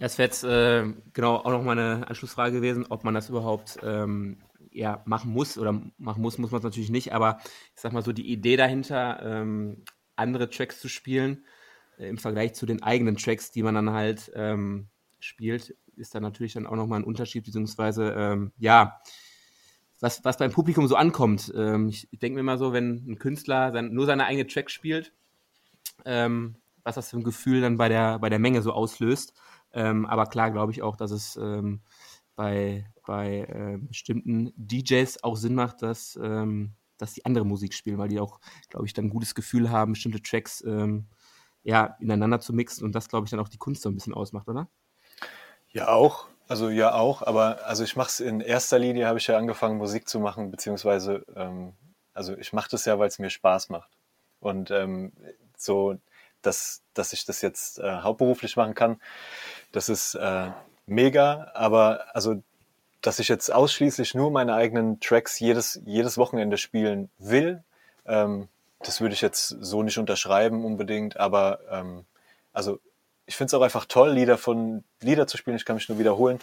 Es 0.00 0.16
wäre 0.16 0.28
jetzt 0.28 0.44
äh, 0.44 0.84
genau 1.12 1.36
auch 1.36 1.50
noch 1.50 1.66
eine 1.66 2.06
Anschlussfrage 2.08 2.52
gewesen, 2.52 2.86
ob 2.88 3.02
man 3.02 3.14
das 3.14 3.28
überhaupt 3.28 3.78
ähm, 3.82 4.38
ja, 4.70 5.02
machen 5.06 5.32
muss 5.32 5.58
oder 5.58 5.72
machen 5.98 6.22
muss, 6.22 6.38
muss 6.38 6.52
man 6.52 6.58
es 6.58 6.64
natürlich 6.64 6.90
nicht, 6.90 7.12
aber 7.12 7.38
ich 7.74 7.80
sag 7.80 7.92
mal 7.92 8.04
so, 8.04 8.12
die 8.12 8.30
Idee 8.30 8.56
dahinter, 8.56 9.20
ähm, 9.22 9.84
andere 10.14 10.50
Tracks 10.50 10.80
zu 10.80 10.88
spielen, 10.88 11.44
äh, 11.98 12.08
im 12.08 12.18
Vergleich 12.18 12.54
zu 12.54 12.64
den 12.64 12.82
eigenen 12.82 13.16
Tracks, 13.16 13.50
die 13.50 13.62
man 13.62 13.74
dann 13.74 13.90
halt 13.90 14.30
ähm, 14.34 14.88
spielt, 15.18 15.74
ist 15.96 16.14
dann 16.14 16.22
natürlich 16.22 16.52
dann 16.52 16.66
auch 16.66 16.76
nochmal 16.76 17.00
ein 17.00 17.04
Unterschied, 17.04 17.44
beziehungsweise, 17.44 18.14
ähm, 18.16 18.52
ja, 18.58 19.00
was, 20.00 20.24
was 20.24 20.38
beim 20.38 20.52
Publikum 20.52 20.86
so 20.86 20.94
ankommt. 20.94 21.52
Ähm, 21.56 21.88
ich 21.88 22.08
denke 22.12 22.36
mir 22.36 22.44
mal 22.44 22.58
so, 22.58 22.72
wenn 22.72 23.04
ein 23.08 23.18
Künstler 23.18 23.72
sein, 23.72 23.92
nur 23.92 24.06
seine 24.06 24.26
eigene 24.26 24.46
Tracks 24.46 24.72
spielt, 24.72 25.12
ähm, 26.04 26.56
was 26.82 26.94
das 26.94 27.10
für 27.10 27.18
ein 27.18 27.24
Gefühl 27.24 27.60
dann 27.60 27.76
bei 27.76 27.88
der, 27.88 28.18
bei 28.18 28.28
der 28.28 28.38
Menge 28.38 28.62
so 28.62 28.72
auslöst. 28.72 29.34
Ähm, 29.72 30.06
aber 30.06 30.26
klar 30.26 30.50
glaube 30.50 30.72
ich 30.72 30.82
auch, 30.82 30.96
dass 30.96 31.10
es 31.10 31.36
ähm, 31.36 31.80
bei, 32.36 32.86
bei 33.06 33.40
äh, 33.40 33.78
bestimmten 33.78 34.52
DJs 34.56 35.24
auch 35.24 35.36
Sinn 35.36 35.54
macht, 35.54 35.82
dass, 35.82 36.18
ähm, 36.22 36.72
dass 36.96 37.12
die 37.12 37.24
andere 37.24 37.44
Musik 37.44 37.74
spielen, 37.74 37.98
weil 37.98 38.08
die 38.08 38.20
auch, 38.20 38.40
glaube 38.70 38.86
ich, 38.86 38.94
dann 38.94 39.06
ein 39.06 39.10
gutes 39.10 39.34
Gefühl 39.34 39.70
haben, 39.70 39.92
bestimmte 39.92 40.22
Tracks 40.22 40.62
ähm, 40.64 41.06
ja, 41.62 41.96
ineinander 42.00 42.40
zu 42.40 42.52
mixen 42.52 42.84
und 42.84 42.94
das, 42.94 43.08
glaube 43.08 43.24
ich, 43.24 43.30
dann 43.30 43.40
auch 43.40 43.48
die 43.48 43.58
Kunst 43.58 43.82
so 43.82 43.90
ein 43.90 43.94
bisschen 43.94 44.14
ausmacht, 44.14 44.48
oder? 44.48 44.68
Ja, 45.70 45.88
auch. 45.88 46.28
Also 46.46 46.70
ja 46.70 46.94
auch, 46.94 47.20
aber 47.20 47.66
also 47.66 47.84
ich 47.84 47.94
mache 47.94 48.08
es 48.08 48.20
in 48.20 48.40
erster 48.40 48.78
Linie, 48.78 49.06
habe 49.06 49.18
ich 49.18 49.26
ja 49.26 49.36
angefangen, 49.36 49.76
Musik 49.76 50.08
zu 50.08 50.18
machen, 50.18 50.50
beziehungsweise 50.50 51.26
ähm, 51.36 51.74
also 52.14 52.36
ich 52.36 52.54
mache 52.54 52.70
das 52.70 52.86
ja, 52.86 52.98
weil 52.98 53.08
es 53.08 53.18
mir 53.18 53.28
Spaß 53.28 53.68
macht. 53.68 53.90
Und 54.40 54.70
ähm, 54.70 55.12
so, 55.60 55.96
dass, 56.42 56.82
dass 56.94 57.12
ich 57.12 57.24
das 57.24 57.42
jetzt 57.42 57.78
äh, 57.78 58.00
hauptberuflich 58.00 58.56
machen 58.56 58.74
kann, 58.74 59.00
das 59.72 59.88
ist 59.88 60.14
äh, 60.14 60.50
mega, 60.86 61.50
aber 61.54 62.04
also 62.14 62.42
dass 63.00 63.18
ich 63.20 63.28
jetzt 63.28 63.52
ausschließlich 63.52 64.14
nur 64.14 64.30
meine 64.30 64.54
eigenen 64.54 64.98
Tracks 65.00 65.38
jedes, 65.38 65.80
jedes 65.84 66.18
Wochenende 66.18 66.58
spielen 66.58 67.10
will, 67.18 67.62
ähm, 68.06 68.48
das 68.80 69.00
würde 69.00 69.14
ich 69.14 69.20
jetzt 69.20 69.48
so 69.48 69.82
nicht 69.82 69.98
unterschreiben 69.98 70.64
unbedingt, 70.64 71.16
aber 71.16 71.60
ähm, 71.70 72.04
also 72.52 72.80
ich 73.26 73.36
finde 73.36 73.48
es 73.48 73.54
auch 73.54 73.62
einfach 73.62 73.84
toll, 73.84 74.10
Lieder 74.10 74.38
von 74.38 74.84
Lieder 75.00 75.26
zu 75.26 75.36
spielen, 75.36 75.56
ich 75.56 75.64
kann 75.64 75.76
mich 75.76 75.88
nur 75.88 75.98
wiederholen, 75.98 76.38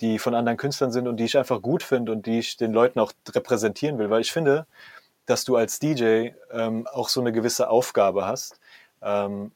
die 0.00 0.18
von 0.18 0.34
anderen 0.34 0.56
Künstlern 0.56 0.92
sind 0.92 1.08
und 1.08 1.16
die 1.16 1.24
ich 1.24 1.36
einfach 1.36 1.60
gut 1.60 1.82
finde 1.82 2.12
und 2.12 2.26
die 2.26 2.38
ich 2.38 2.56
den 2.56 2.72
Leuten 2.72 3.00
auch 3.00 3.12
repräsentieren 3.28 3.98
will, 3.98 4.10
weil 4.10 4.20
ich 4.20 4.32
finde, 4.32 4.66
dass 5.28 5.44
du 5.44 5.56
als 5.56 5.78
DJ 5.78 6.30
ähm, 6.52 6.86
auch 6.86 7.08
so 7.08 7.20
eine 7.20 7.32
gewisse 7.32 7.68
Aufgabe 7.70 8.26
hast, 8.26 8.58
ähm, 9.02 9.52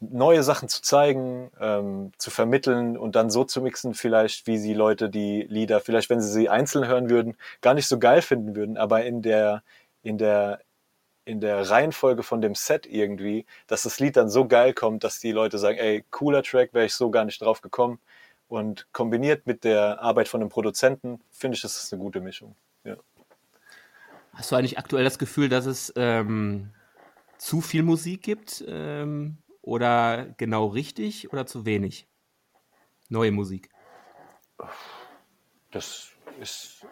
neue 0.00 0.42
Sachen 0.44 0.68
zu 0.68 0.82
zeigen, 0.82 1.50
ähm, 1.60 2.12
zu 2.18 2.30
vermitteln 2.30 2.96
und 2.96 3.16
dann 3.16 3.30
so 3.30 3.44
zu 3.44 3.60
mixen, 3.62 3.94
vielleicht 3.94 4.46
wie 4.46 4.58
sie 4.58 4.74
Leute 4.74 5.10
die 5.10 5.42
Lieder, 5.42 5.80
vielleicht 5.80 6.10
wenn 6.10 6.20
sie 6.20 6.30
sie 6.30 6.48
einzeln 6.48 6.86
hören 6.86 7.10
würden, 7.10 7.36
gar 7.62 7.74
nicht 7.74 7.88
so 7.88 7.98
geil 7.98 8.22
finden 8.22 8.54
würden, 8.56 8.76
aber 8.76 9.04
in 9.04 9.22
der 9.22 9.62
in 10.02 10.18
der 10.18 10.60
in 11.24 11.40
der 11.40 11.68
Reihenfolge 11.70 12.22
von 12.22 12.40
dem 12.40 12.54
Set 12.54 12.86
irgendwie, 12.86 13.44
dass 13.66 13.82
das 13.82 14.00
Lied 14.00 14.16
dann 14.16 14.30
so 14.30 14.46
geil 14.48 14.72
kommt, 14.72 15.04
dass 15.04 15.20
die 15.20 15.32
Leute 15.32 15.58
sagen, 15.58 15.78
ey, 15.78 16.04
cooler 16.10 16.42
Track, 16.42 16.72
wäre 16.72 16.86
ich 16.86 16.94
so 16.94 17.10
gar 17.10 17.24
nicht 17.26 17.42
drauf 17.42 17.60
gekommen. 17.60 18.00
Und 18.48 18.88
kombiniert 18.92 19.46
mit 19.46 19.64
der 19.64 20.00
Arbeit 20.00 20.28
von 20.28 20.40
einem 20.40 20.48
Produzenten, 20.50 21.20
finde 21.30 21.56
ich, 21.56 21.62
das 21.62 21.76
ist 21.82 21.92
eine 21.92 22.02
gute 22.02 22.22
Mischung. 22.22 22.56
Hast 24.38 24.52
du 24.52 24.56
eigentlich 24.56 24.78
aktuell 24.78 25.02
das 25.02 25.18
Gefühl, 25.18 25.48
dass 25.48 25.66
es 25.66 25.92
ähm, 25.96 26.70
zu 27.38 27.60
viel 27.60 27.82
Musik 27.82 28.22
gibt? 28.22 28.64
Ähm, 28.68 29.38
oder 29.62 30.26
genau 30.36 30.66
richtig 30.66 31.32
oder 31.32 31.44
zu 31.44 31.66
wenig? 31.66 32.06
Neue 33.08 33.32
Musik. 33.32 33.68
Das 35.72 36.12
ist 36.40 36.86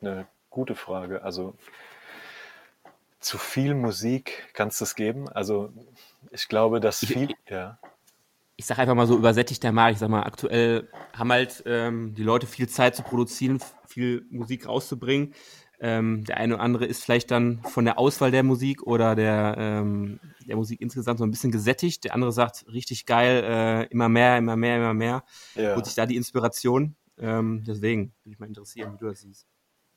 eine 0.00 0.28
gute 0.48 0.76
Frage. 0.76 1.24
Also 1.24 1.56
zu 3.18 3.36
viel 3.36 3.74
Musik 3.74 4.48
kannst 4.52 4.80
du 4.80 4.84
es 4.84 4.94
geben? 4.94 5.28
Also 5.28 5.72
ich 6.30 6.46
glaube, 6.46 6.78
dass 6.78 7.00
viel, 7.00 7.32
ich, 7.32 7.50
ja. 7.50 7.80
Ich 8.54 8.66
sage 8.66 8.82
einfach 8.82 8.94
mal 8.94 9.08
so 9.08 9.16
übersättigt 9.16 9.64
der 9.64 9.72
Markt. 9.72 9.94
Ich 9.94 9.98
sag 9.98 10.08
mal, 10.08 10.22
aktuell 10.22 10.88
haben 11.12 11.32
halt 11.32 11.64
ähm, 11.66 12.14
die 12.14 12.22
Leute 12.22 12.46
viel 12.46 12.68
Zeit 12.68 12.94
zu 12.94 13.02
produzieren, 13.02 13.58
viel 13.88 14.24
Musik 14.30 14.68
rauszubringen. 14.68 15.34
Ähm, 15.80 16.24
der 16.24 16.36
eine 16.38 16.54
oder 16.54 16.62
andere 16.62 16.86
ist 16.86 17.02
vielleicht 17.02 17.30
dann 17.30 17.62
von 17.64 17.84
der 17.84 17.98
Auswahl 17.98 18.30
der 18.30 18.42
Musik 18.42 18.82
oder 18.82 19.14
der, 19.14 19.56
ähm, 19.58 20.20
der 20.46 20.56
Musik 20.56 20.80
insgesamt 20.80 21.18
so 21.18 21.24
ein 21.24 21.30
bisschen 21.30 21.50
gesättigt. 21.50 22.04
Der 22.04 22.14
andere 22.14 22.32
sagt, 22.32 22.64
richtig 22.72 23.06
geil, 23.06 23.44
äh, 23.44 23.86
immer 23.92 24.08
mehr, 24.08 24.38
immer 24.38 24.56
mehr, 24.56 24.76
immer 24.76 24.94
mehr. 24.94 25.24
Ja. 25.54 25.74
Holt 25.74 25.86
sich 25.86 25.94
da 25.94 26.06
die 26.06 26.16
Inspiration. 26.16 26.96
Ähm, 27.18 27.64
deswegen 27.66 28.12
würde 28.24 28.34
ich 28.34 28.38
mal 28.38 28.46
interessieren, 28.46 28.94
wie 28.94 28.98
du 28.98 29.06
das 29.06 29.20
siehst. 29.20 29.46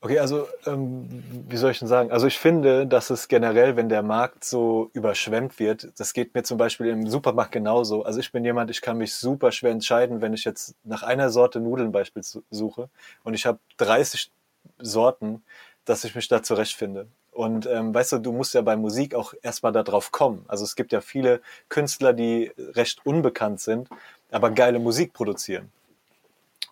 Okay, 0.00 0.20
also 0.20 0.46
ähm, 0.64 1.24
wie 1.48 1.56
soll 1.56 1.72
ich 1.72 1.80
denn 1.80 1.88
sagen? 1.88 2.12
Also 2.12 2.28
ich 2.28 2.38
finde, 2.38 2.86
dass 2.86 3.10
es 3.10 3.26
generell, 3.26 3.74
wenn 3.74 3.88
der 3.88 4.04
Markt 4.04 4.44
so 4.44 4.90
überschwemmt 4.92 5.58
wird, 5.58 5.88
das 5.98 6.12
geht 6.12 6.34
mir 6.34 6.44
zum 6.44 6.56
Beispiel 6.56 6.86
im 6.86 7.08
Supermarkt 7.08 7.50
genauso. 7.50 8.04
Also 8.04 8.20
ich 8.20 8.30
bin 8.30 8.44
jemand, 8.44 8.70
ich 8.70 8.80
kann 8.80 8.96
mich 8.96 9.14
super 9.14 9.50
schwer 9.50 9.72
entscheiden, 9.72 10.20
wenn 10.20 10.34
ich 10.34 10.44
jetzt 10.44 10.76
nach 10.84 11.02
einer 11.02 11.30
Sorte 11.30 11.58
Nudeln 11.58 11.90
beispielsweise 11.90 12.44
suche 12.48 12.90
und 13.24 13.34
ich 13.34 13.44
habe 13.44 13.58
30 13.78 14.30
Sorten, 14.78 15.42
dass 15.88 16.04
ich 16.04 16.14
mich 16.14 16.28
da 16.28 16.42
zurechtfinde. 16.42 17.06
Und 17.32 17.66
ähm, 17.66 17.94
weißt 17.94 18.12
du, 18.12 18.18
du 18.18 18.32
musst 18.32 18.54
ja 18.54 18.62
bei 18.62 18.76
Musik 18.76 19.14
auch 19.14 19.32
erstmal 19.42 19.72
darauf 19.72 20.10
kommen. 20.10 20.44
Also 20.48 20.64
es 20.64 20.76
gibt 20.76 20.92
ja 20.92 21.00
viele 21.00 21.40
Künstler, 21.68 22.12
die 22.12 22.52
recht 22.58 23.06
unbekannt 23.06 23.60
sind, 23.60 23.88
aber 24.30 24.50
geile 24.50 24.78
Musik 24.78 25.12
produzieren. 25.12 25.70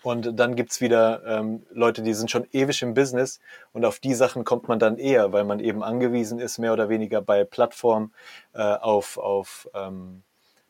Und 0.02 0.38
dann 0.38 0.54
gibt's 0.54 0.80
wieder 0.80 1.22
ähm, 1.26 1.66
Leute, 1.70 2.02
die 2.02 2.14
sind 2.14 2.30
schon 2.30 2.46
ewig 2.52 2.82
im 2.82 2.94
Business 2.94 3.40
und 3.72 3.84
auf 3.84 3.98
die 3.98 4.14
Sachen 4.14 4.44
kommt 4.44 4.68
man 4.68 4.78
dann 4.78 4.98
eher, 4.98 5.32
weil 5.32 5.44
man 5.44 5.58
eben 5.58 5.82
angewiesen 5.82 6.38
ist, 6.38 6.58
mehr 6.58 6.72
oder 6.72 6.88
weniger 6.88 7.22
bei 7.22 7.44
Plattformen 7.44 8.12
äh, 8.52 8.62
auf, 8.62 9.18
auf, 9.18 9.68
ähm, 9.74 10.22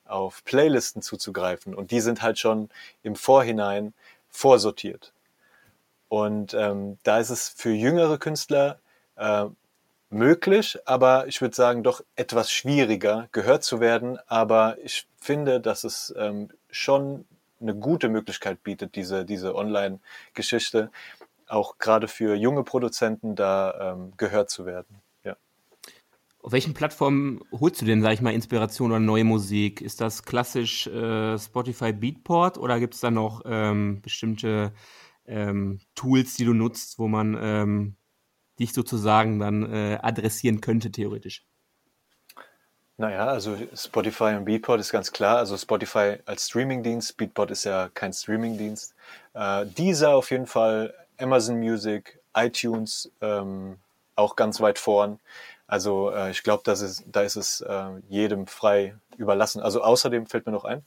auf 0.06 0.44
Playlisten 0.44 1.02
zuzugreifen. 1.02 1.74
Und 1.74 1.90
die 1.90 2.00
sind 2.00 2.22
halt 2.22 2.38
schon 2.38 2.70
im 3.02 3.14
Vorhinein 3.14 3.92
vorsortiert. 4.30 5.12
Und 6.08 6.54
ähm, 6.54 6.98
da 7.02 7.18
ist 7.18 7.30
es 7.30 7.48
für 7.48 7.72
jüngere 7.72 8.18
Künstler 8.18 8.78
äh, 9.16 9.46
möglich, 10.10 10.78
aber 10.84 11.26
ich 11.26 11.40
würde 11.40 11.54
sagen 11.54 11.82
doch 11.82 12.02
etwas 12.14 12.50
schwieriger 12.52 13.28
gehört 13.32 13.64
zu 13.64 13.80
werden. 13.80 14.18
Aber 14.26 14.76
ich 14.82 15.06
finde, 15.20 15.60
dass 15.60 15.84
es 15.84 16.14
ähm, 16.16 16.50
schon 16.70 17.24
eine 17.60 17.74
gute 17.74 18.08
Möglichkeit 18.08 18.62
bietet, 18.62 18.94
diese, 18.96 19.24
diese 19.24 19.54
Online-Geschichte, 19.54 20.90
auch 21.48 21.78
gerade 21.78 22.08
für 22.08 22.34
junge 22.34 22.64
Produzenten 22.64 23.34
da 23.34 23.94
ähm, 23.94 24.12
gehört 24.16 24.50
zu 24.50 24.66
werden. 24.66 25.00
Ja. 25.24 25.36
Auf 26.42 26.52
welchen 26.52 26.74
Plattformen 26.74 27.40
holst 27.52 27.80
du 27.80 27.86
denn, 27.86 28.02
sag 28.02 28.12
ich 28.12 28.20
mal, 28.20 28.34
Inspiration 28.34 28.90
oder 28.90 29.00
neue 29.00 29.24
Musik? 29.24 29.80
Ist 29.80 30.00
das 30.00 30.22
klassisch 30.22 30.86
äh, 30.86 31.38
Spotify 31.38 31.92
Beatport 31.92 32.58
oder 32.58 32.78
gibt 32.78 32.94
es 32.94 33.00
da 33.00 33.10
noch 33.10 33.42
ähm, 33.46 34.00
bestimmte 34.02 34.72
ähm, 35.26 35.80
Tools, 35.94 36.36
die 36.36 36.44
du 36.44 36.54
nutzt, 36.54 36.98
wo 36.98 37.08
man 37.08 37.36
ähm, 37.40 37.96
dich 38.58 38.72
sozusagen 38.72 39.38
dann 39.38 39.72
äh, 39.72 39.98
adressieren 40.02 40.60
könnte, 40.60 40.90
theoretisch? 40.90 41.44
Naja, 42.98 43.26
also 43.26 43.58
Spotify 43.74 44.36
und 44.36 44.46
Beatport 44.46 44.80
ist 44.80 44.90
ganz 44.90 45.12
klar. 45.12 45.36
Also 45.36 45.56
Spotify 45.58 46.16
als 46.24 46.46
Streamingdienst, 46.46 47.16
Beatport 47.18 47.50
ist 47.50 47.64
ja 47.64 47.90
kein 47.92 48.12
Streamingdienst. 48.12 48.94
Äh, 49.34 49.66
dieser 49.66 50.14
auf 50.16 50.30
jeden 50.30 50.46
Fall, 50.46 50.94
Amazon 51.18 51.58
Music, 51.58 52.18
iTunes 52.34 53.10
ähm, 53.20 53.76
auch 54.14 54.34
ganz 54.34 54.60
weit 54.60 54.78
vorn. 54.78 55.18
Also 55.66 56.10
äh, 56.10 56.30
ich 56.30 56.42
glaube, 56.42 56.62
da 56.64 56.72
ist 56.72 57.36
es 57.36 57.60
äh, 57.60 57.84
jedem 58.08 58.46
frei 58.46 58.96
überlassen. 59.18 59.60
Also 59.60 59.82
außerdem 59.82 60.26
fällt 60.26 60.46
mir 60.46 60.52
noch 60.52 60.64
ein, 60.64 60.82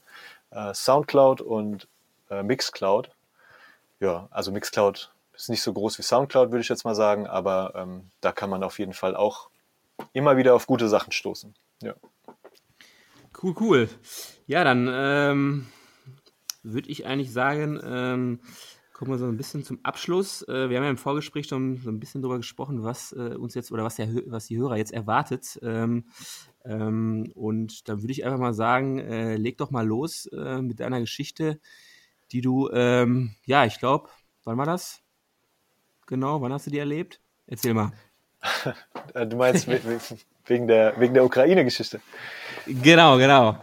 äh, 0.50 0.74
Soundcloud 0.74 1.40
und 1.40 1.86
äh, 2.28 2.42
Mixcloud. 2.42 3.10
Ja, 4.00 4.28
also 4.30 4.50
Mixcloud 4.50 5.12
ist 5.34 5.50
nicht 5.50 5.62
so 5.62 5.72
groß 5.72 5.98
wie 5.98 6.02
Soundcloud, 6.02 6.50
würde 6.50 6.62
ich 6.62 6.68
jetzt 6.68 6.84
mal 6.84 6.94
sagen, 6.94 7.26
aber 7.26 7.74
ähm, 7.76 8.10
da 8.20 8.32
kann 8.32 8.50
man 8.50 8.62
auf 8.62 8.78
jeden 8.78 8.94
Fall 8.94 9.14
auch 9.14 9.50
immer 10.12 10.36
wieder 10.36 10.54
auf 10.54 10.66
gute 10.66 10.88
Sachen 10.88 11.12
stoßen. 11.12 11.54
Ja. 11.82 11.94
Cool, 13.42 13.54
cool. 13.60 13.88
Ja, 14.46 14.64
dann 14.64 14.88
ähm, 14.90 15.66
würde 16.62 16.90
ich 16.90 17.06
eigentlich 17.06 17.32
sagen, 17.32 17.80
ähm, 17.82 18.40
kommen 18.92 19.12
wir 19.12 19.18
so 19.18 19.26
ein 19.26 19.38
bisschen 19.38 19.64
zum 19.64 19.80
Abschluss. 19.82 20.42
Äh, 20.46 20.68
wir 20.68 20.76
haben 20.76 20.84
ja 20.84 20.90
im 20.90 20.98
Vorgespräch 20.98 21.46
schon 21.46 21.78
so 21.78 21.90
ein 21.90 22.00
bisschen 22.00 22.20
darüber 22.20 22.36
gesprochen, 22.36 22.82
was 22.82 23.12
äh, 23.12 23.34
uns 23.34 23.54
jetzt 23.54 23.72
oder 23.72 23.84
was, 23.84 23.96
der, 23.96 24.08
was 24.26 24.46
die 24.46 24.58
Hörer 24.58 24.76
jetzt 24.76 24.92
erwartet. 24.92 25.58
Ähm, 25.62 26.04
ähm, 26.66 27.32
und 27.34 27.88
dann 27.88 28.02
würde 28.02 28.12
ich 28.12 28.24
einfach 28.24 28.38
mal 28.38 28.52
sagen, 28.52 28.98
äh, 28.98 29.36
leg 29.36 29.56
doch 29.56 29.70
mal 29.70 29.86
los 29.86 30.26
äh, 30.26 30.60
mit 30.60 30.80
deiner 30.80 31.00
Geschichte, 31.00 31.60
die 32.32 32.40
du, 32.40 32.70
ähm, 32.72 33.34
ja, 33.44 33.64
ich 33.64 33.78
glaube, 33.78 34.08
wann 34.44 34.58
war 34.58 34.66
das? 34.66 35.00
Genau, 36.06 36.40
wann 36.40 36.52
hast 36.52 36.66
du 36.66 36.70
die 36.70 36.78
erlebt? 36.78 37.20
Erzähl 37.46 37.74
mal. 37.74 37.92
du 39.14 39.36
meinst 39.36 39.68
wegen 40.46 40.66
der, 40.66 40.98
wegen 40.98 41.14
der 41.14 41.24
Ukraine-Geschichte. 41.24 42.00
Genau, 42.66 43.16
genau. 43.18 43.56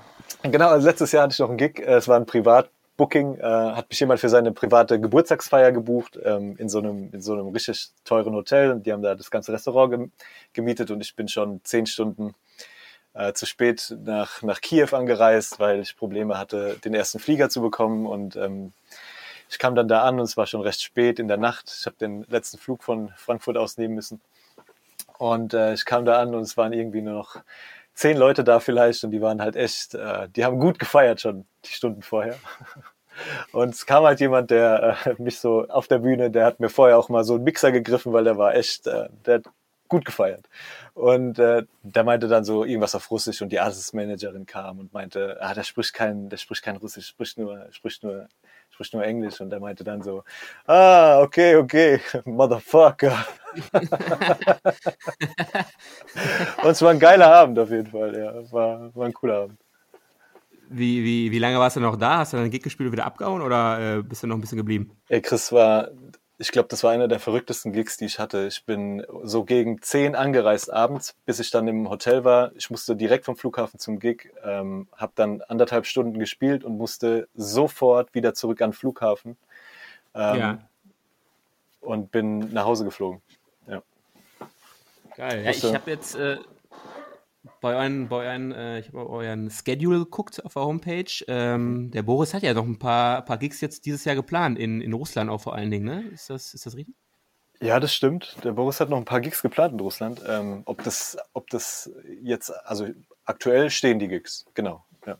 Genau, 0.43 0.69
also 0.69 0.87
letztes 0.87 1.11
Jahr 1.11 1.23
hatte 1.23 1.33
ich 1.33 1.39
noch 1.39 1.49
einen 1.49 1.57
Gig. 1.57 1.79
Es 1.79 2.07
war 2.07 2.17
ein 2.17 2.25
Privat, 2.25 2.69
Booking 2.97 3.37
äh, 3.37 3.43
hat 3.43 3.89
mich 3.89 3.99
jemand 3.99 4.19
für 4.19 4.27
seine 4.27 4.51
private 4.51 4.99
Geburtstagsfeier 4.99 5.71
gebucht 5.71 6.19
ähm, 6.23 6.55
in 6.57 6.67
so 6.67 6.79
einem 6.79 7.09
in 7.13 7.21
so 7.21 7.33
einem 7.33 7.47
richtig 7.49 7.89
teuren 8.03 8.33
Hotel 8.33 8.71
und 8.71 8.85
die 8.85 8.91
haben 8.91 9.03
da 9.03 9.13
das 9.13 9.29
ganze 9.29 9.53
Restaurant 9.53 10.11
gemietet 10.53 10.89
und 10.89 11.01
ich 11.01 11.15
bin 11.15 11.27
schon 11.27 11.61
zehn 11.63 11.85
Stunden 11.85 12.33
äh, 13.17 13.33
zu 13.33 13.45
spät 13.45 13.95
nach, 14.03 14.41
nach 14.43 14.61
Kiew 14.61 14.89
angereist, 14.91 15.59
weil 15.59 15.79
ich 15.79 15.97
Probleme 15.97 16.37
hatte, 16.37 16.77
den 16.83 16.93
ersten 16.93 17.19
Flieger 17.19 17.49
zu 17.49 17.61
bekommen. 17.61 18.05
Und 18.05 18.35
ähm, 18.35 18.73
ich 19.49 19.59
kam 19.59 19.75
dann 19.75 19.87
da 19.87 20.03
an 20.03 20.19
und 20.19 20.25
es 20.25 20.37
war 20.37 20.45
schon 20.45 20.61
recht 20.61 20.81
spät 20.81 21.19
in 21.19 21.27
der 21.27 21.37
Nacht. 21.37 21.73
Ich 21.79 21.85
habe 21.85 21.95
den 21.97 22.25
letzten 22.29 22.57
Flug 22.57 22.83
von 22.83 23.11
Frankfurt 23.17 23.57
aus 23.57 23.77
nehmen 23.77 23.95
müssen. 23.95 24.21
Und 25.17 25.53
äh, 25.53 25.73
ich 25.73 25.85
kam 25.85 26.05
da 26.05 26.19
an 26.19 26.35
und 26.35 26.41
es 26.41 26.57
waren 26.57 26.73
irgendwie 26.73 27.01
nur 27.01 27.13
noch 27.13 27.37
zehn 27.95 28.17
Leute 28.17 28.43
da 28.43 28.59
vielleicht 28.59 29.03
und 29.03 29.11
die 29.11 29.21
waren 29.21 29.41
halt 29.41 29.55
echt, 29.55 29.95
äh, 29.95 30.29
die 30.29 30.45
haben 30.45 30.59
gut 30.59 30.77
gefeiert 30.77 31.21
schon 31.21 31.45
die 31.65 31.73
Stunden 31.73 32.03
vorher. 32.03 32.35
Und 33.51 33.73
es 33.73 33.87
kam 33.87 34.03
halt 34.03 34.19
jemand, 34.19 34.51
der 34.51 34.97
äh, 35.05 35.15
mich 35.17 35.39
so 35.39 35.67
auf 35.69 35.87
der 35.87 35.97
Bühne, 35.97 36.29
der 36.29 36.45
hat 36.45 36.59
mir 36.59 36.69
vorher 36.69 36.99
auch 36.99 37.09
mal 37.09 37.23
so 37.23 37.33
einen 37.33 37.43
Mixer 37.43 37.71
gegriffen, 37.71 38.13
weil 38.13 38.25
der 38.25 38.37
war 38.37 38.53
echt, 38.53 38.85
äh, 38.85 39.09
der 39.25 39.35
hat 39.35 39.45
gut 39.87 40.05
gefeiert. 40.05 40.47
Und 40.93 41.39
äh, 41.39 41.63
der 41.83 42.03
meinte 42.03 42.27
dann 42.27 42.43
so 42.43 42.63
irgendwas 42.63 42.95
auf 42.95 43.09
Russisch 43.11 43.41
und 43.41 43.49
die 43.49 43.59
Asis-Managerin 43.59 44.45
kam 44.45 44.79
und 44.79 44.93
meinte, 44.93 45.37
ah, 45.41 45.53
der 45.53 45.63
spricht 45.63 45.93
kein, 45.93 46.29
der 46.29 46.37
spricht 46.37 46.63
kein 46.63 46.77
Russisch, 46.77 47.07
spricht 47.07 47.37
nur, 47.37 47.67
spricht 47.71 48.03
nur, 48.03 48.27
spricht 48.69 48.93
nur 48.93 49.03
Englisch. 49.03 49.41
Und 49.41 49.49
der 49.49 49.59
meinte 49.59 49.83
dann 49.83 50.01
so, 50.01 50.23
ah, 50.65 51.19
okay, 51.21 51.55
okay, 51.55 51.99
Motherfucker. 52.25 53.25
und 56.63 56.69
es 56.69 56.81
war 56.81 56.91
ein 56.91 56.99
geiler 56.99 57.33
Abend 57.33 57.59
auf 57.59 57.69
jeden 57.69 57.87
Fall, 57.87 58.17
ja. 58.17 58.51
War, 58.51 58.95
war 58.95 59.05
ein 59.05 59.13
cooler 59.13 59.43
Abend. 59.43 59.59
Wie, 60.69 61.03
wie, 61.03 61.31
wie 61.31 61.39
lange 61.39 61.59
warst 61.59 61.77
du 61.77 61.79
noch 61.79 61.95
da? 61.95 62.17
Hast 62.17 62.33
du 62.33 62.37
dein 62.37 62.49
Gig 62.51 62.61
gespielt 62.61 62.87
und 62.87 62.93
wieder 62.93 63.05
abgehauen 63.05 63.41
oder 63.41 63.97
äh, 63.99 64.03
bist 64.03 64.23
du 64.23 64.27
noch 64.27 64.35
ein 64.35 64.41
bisschen 64.41 64.57
geblieben? 64.57 64.91
Ey, 65.07 65.21
Chris 65.21 65.51
war 65.51 65.89
ich 66.39 66.51
glaube, 66.51 66.67
das 66.69 66.83
war 66.83 66.91
einer 66.91 67.07
der 67.07 67.19
verrücktesten 67.19 67.73
Gigs, 67.73 67.97
die 67.97 68.05
ich 68.05 68.19
hatte. 68.19 68.45
Ich 68.47 68.63
bin 68.63 69.03
so 69.23 69.43
gegen 69.43 69.81
zehn 69.81 70.15
angereist 70.15 70.71
abends, 70.71 71.15
bis 71.25 71.39
ich 71.39 71.49
dann 71.49 71.67
im 71.67 71.89
Hotel 71.89 72.23
war. 72.23 72.51
Ich 72.55 72.69
musste 72.69 72.95
direkt 72.95 73.25
vom 73.25 73.35
Flughafen 73.35 73.79
zum 73.79 73.97
Gig, 73.99 74.31
ähm, 74.43 74.87
habe 74.95 75.13
dann 75.15 75.41
anderthalb 75.41 75.87
Stunden 75.87 76.19
gespielt 76.19 76.63
und 76.63 76.77
musste 76.77 77.27
sofort 77.33 78.13
wieder 78.13 78.35
zurück 78.35 78.61
an 78.61 78.69
den 78.69 78.75
Flughafen. 78.75 79.35
Ähm, 80.13 80.39
ja. 80.39 80.59
Und 81.81 82.11
bin 82.11 82.53
nach 82.53 82.65
Hause 82.65 82.85
geflogen. 82.85 83.21
Ja. 83.67 83.81
Geil. 85.15 85.43
Ja, 85.43 85.49
ich 85.49 85.63
habe 85.73 85.89
jetzt 85.89 86.15
äh, 86.15 86.37
bei 87.61 87.75
euren, 87.75 88.07
bei 88.07 88.25
euren 88.27 88.51
äh, 88.51 88.79
ich 88.79 88.87
habe 88.89 89.09
euren 89.09 89.49
Schedule 89.49 89.99
geguckt 89.99 90.43
auf 90.45 90.53
der 90.53 90.63
Homepage. 90.63 91.11
Ähm, 91.27 91.91
der 91.91 92.03
Boris 92.03 92.33
hat 92.33 92.43
ja 92.43 92.53
noch 92.53 92.65
ein 92.65 92.79
paar, 92.79 93.23
paar 93.23 93.37
Gigs 93.37 93.61
jetzt 93.61 93.85
dieses 93.85 94.05
Jahr 94.05 94.15
geplant, 94.15 94.57
in, 94.59 94.81
in 94.81 94.93
Russland 94.93 95.29
auch 95.29 95.41
vor 95.41 95.55
allen 95.55 95.71
Dingen, 95.71 95.85
ne? 95.85 96.07
Ist 96.13 96.29
das, 96.29 96.53
ist 96.53 96.65
das 96.65 96.75
richtig? 96.75 96.95
Ja, 97.59 97.79
das 97.79 97.93
stimmt. 97.93 98.37
Der 98.43 98.51
Boris 98.51 98.79
hat 98.79 98.89
noch 98.89 98.97
ein 98.97 99.05
paar 99.05 99.21
Gigs 99.21 99.41
geplant 99.41 99.73
in 99.73 99.79
Russland. 99.79 100.21
Ähm, 100.27 100.61
ob, 100.65 100.83
das, 100.83 101.17
ob 101.33 101.49
das 101.49 101.91
jetzt, 102.21 102.51
also 102.65 102.87
aktuell 103.25 103.69
stehen 103.69 103.97
die 103.97 104.07
Gigs, 104.07 104.45
genau. 104.53 104.85
Ja, 105.05 105.17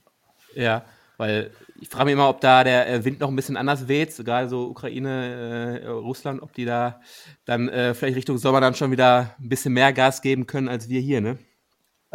ja 0.54 0.86
weil 1.17 1.52
ich 1.80 1.89
frage 1.89 2.06
mich 2.06 2.13
immer, 2.13 2.30
ob 2.30 2.41
da 2.41 2.63
der 2.63 2.88
äh, 2.88 3.04
Wind 3.04 3.19
noch 3.19 3.28
ein 3.28 3.36
bisschen 3.36 3.58
anders 3.58 3.88
weht, 3.88 4.15
gerade 4.17 4.47
so 4.47 4.67
Ukraine, 4.67 5.82
äh, 5.84 5.88
Russland, 5.88 6.41
ob 6.41 6.54
die 6.54 6.65
da 6.65 7.02
dann 7.45 7.69
äh, 7.69 7.93
vielleicht 7.93 8.17
Richtung 8.17 8.38
Sommer 8.38 8.62
dann 8.62 8.76
schon 8.76 8.91
wieder 8.91 9.36
ein 9.39 9.50
bisschen 9.50 9.73
mehr 9.73 9.93
Gas 9.93 10.21
geben 10.21 10.47
können 10.47 10.69
als 10.69 10.89
wir 10.89 11.02
hier, 11.02 11.21
ne? 11.21 11.39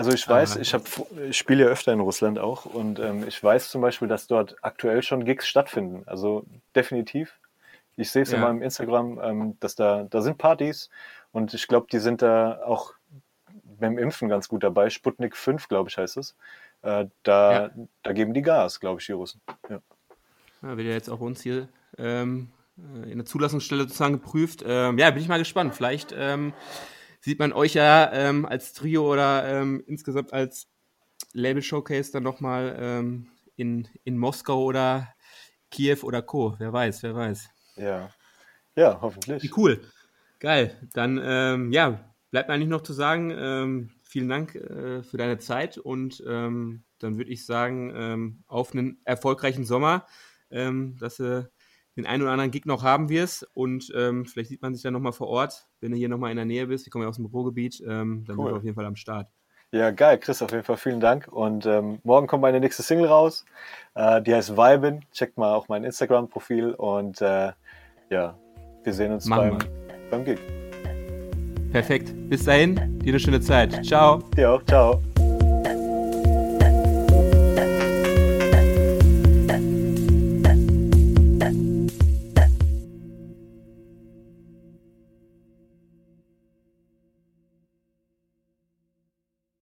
Also 0.03 0.15
ich 0.15 0.29
weiß, 0.29 0.57
ich, 0.57 0.75
hab, 0.75 0.83
ich 1.29 1.39
spiele 1.39 1.63
ja 1.63 1.71
öfter 1.71 1.93
in 1.93 2.01
Russland 2.01 2.41
auch 2.41 2.65
und 2.65 2.99
ähm, 2.99 3.25
ich 3.29 3.41
weiß 3.41 3.71
zum 3.71 3.83
Beispiel, 3.83 4.09
dass 4.09 4.27
dort 4.27 4.57
aktuell 4.61 5.01
schon 5.05 5.25
Gigs 5.25 5.47
stattfinden. 5.47 6.03
Also 6.07 6.45
definitiv. 6.75 7.39
Ich 7.95 8.11
sehe 8.11 8.23
es 8.23 8.33
ja. 8.33 8.39
in 8.39 8.43
meinem 8.43 8.63
Instagram, 8.63 9.21
ähm, 9.23 9.57
dass 9.61 9.77
da, 9.77 10.09
da 10.11 10.21
sind 10.21 10.39
Partys 10.39 10.91
und 11.31 11.55
ich 11.55 11.69
glaube, 11.69 11.87
die 11.93 12.01
sind 12.01 12.21
da 12.21 12.63
auch 12.65 12.95
beim 13.79 13.97
Impfen 13.97 14.29
ganz 14.29 14.49
gut 14.49 14.65
dabei. 14.65 14.91
Sputnik 14.91 15.37
5, 15.37 15.69
glaube 15.69 15.89
ich, 15.89 15.97
heißt 15.97 16.17
es. 16.17 16.35
Äh, 16.83 17.07
da, 17.23 17.53
ja. 17.53 17.71
da 18.03 18.13
geben 18.13 18.35
die 18.35 18.43
Gas, 18.43 18.81
glaube 18.81 19.01
ich, 19.01 19.07
die 19.07 19.13
Russen. 19.13 19.41
Ja. 19.71 19.79
ja 20.63 20.77
wird 20.77 20.89
ja 20.89 20.95
jetzt 20.95 21.11
auch 21.11 21.21
uns 21.21 21.43
hier 21.43 21.69
ähm, 21.97 22.51
in 22.77 23.19
der 23.19 23.25
Zulassungsstelle 23.25 23.83
sozusagen 23.83 24.15
geprüft. 24.15 24.65
Ähm, 24.67 24.99
ja, 24.99 25.13
bin 25.13 25.23
ich 25.23 25.29
mal 25.29 25.39
gespannt. 25.39 25.77
Vielleicht 25.77 26.13
ähm, 26.19 26.55
sieht 27.23 27.39
man 27.39 27.53
euch 27.53 27.75
ja 27.75 28.13
ähm, 28.13 28.45
als 28.45 28.73
Trio 28.73 29.11
oder 29.11 29.45
ähm, 29.47 29.83
insgesamt 29.87 30.33
als 30.33 30.69
Label-Showcase 31.33 32.13
dann 32.13 32.25
nochmal 32.25 32.77
ähm, 32.79 33.29
in, 33.57 33.89
in 34.05 34.19
Moskau 34.19 34.65
oder 34.65 35.15
Kiew 35.71 35.99
oder 36.03 36.21
Co. 36.21 36.57
Wer 36.59 36.73
weiß, 36.73 37.03
wer 37.05 37.15
weiß. 37.15 37.49
Ja, 37.77 38.11
ja, 38.75 38.99
hoffentlich. 39.01 39.43
Wie 39.43 39.53
cool. 39.57 39.81
Geil. 40.41 40.77
Dann, 40.93 41.21
ähm, 41.23 41.73
ja, 41.73 42.13
bleibt 42.31 42.49
mir 42.49 42.55
eigentlich 42.55 42.69
noch 42.69 42.83
zu 42.83 42.93
sagen, 42.93 43.33
ähm, 43.37 43.91
vielen 44.03 44.29
Dank 44.29 44.57
äh, 44.57 45.03
für 45.03 45.17
deine 45.17 45.39
Zeit 45.39 45.79
und 45.79 46.23
ähm, 46.27 46.83
dann 46.99 47.19
würde 47.19 47.31
ich 47.31 47.47
sagen, 47.47 47.93
ähm, 47.95 48.45
auf 48.49 48.73
einen 48.73 49.01
erfolgreichen 49.05 49.65
Sommer, 49.65 50.07
ähm, 50.51 50.97
dass 50.99 51.17
du 51.19 51.51
den 51.97 52.07
einen 52.07 52.23
oder 52.23 52.33
anderen 52.33 52.51
Gig 52.51 52.65
noch 52.65 52.83
haben 52.83 53.09
wirst 53.09 53.47
und 53.55 53.93
ähm, 53.95 54.25
vielleicht 54.27 54.49
sieht 54.51 54.63
man 54.63 54.75
sich 54.75 54.83
dann 54.83 54.93
nochmal 54.93 55.13
vor 55.13 55.29
Ort, 55.29 55.67
wenn 55.81 55.93
du 55.93 55.99
hier 55.99 56.09
nochmal 56.09 56.31
in 56.31 56.37
der 56.37 56.47
Nähe 56.47 56.67
bist. 56.67 56.87
Wir 56.87 56.91
kommen 56.91 57.03
ja 57.03 57.09
aus 57.09 57.17
dem 57.17 57.27
Ruhrgebiet, 57.27 57.81
ähm, 57.81 58.25
dann 58.27 58.39
cool. 58.39 58.45
sind 58.45 58.53
wir 58.53 58.57
auf 58.57 58.65
jeden 58.65 58.75
Fall 58.75 58.87
am 58.87 58.97
Start. 58.97 59.29
Ja, 59.75 59.91
geil, 59.91 60.19
Chris, 60.19 60.43
auf 60.43 60.53
jeden 60.53 60.65
Fall 60.65 60.77
vielen 60.77 61.01
Dank. 61.01 61.29
Und 61.29 61.65
ähm, 61.65 61.99
morgen 62.05 62.27
kommt 62.27 62.43
meine 62.43 62.61
nächste 62.61 62.83
Single 62.83 63.07
raus. 63.07 63.47
Äh, 63.95 64.21
die 64.21 64.35
heißt 64.35 64.55
Vibin. 64.55 65.01
Checkt 65.13 65.39
mal 65.39 65.55
auch 65.55 65.69
mein 65.69 65.85
Instagram-Profil 65.85 66.75
und 66.75 67.23
äh, 67.23 67.53
ja, 68.11 68.39
wir 68.85 68.93
sehen 68.93 69.13
uns 69.13 69.29
beim, 69.29 69.59
beim 70.11 70.25
Gig. 70.25 70.39
Perfekt. 71.73 72.13
Bis 72.29 72.45
dahin, 72.45 72.99
dir 72.99 73.13
eine 73.13 73.21
schöne 73.21 73.41
Zeit. 73.41 73.85
Ciao. 73.87 74.19
Dir 74.37 74.53
auch. 74.53 74.63
Ciao. 74.65 75.03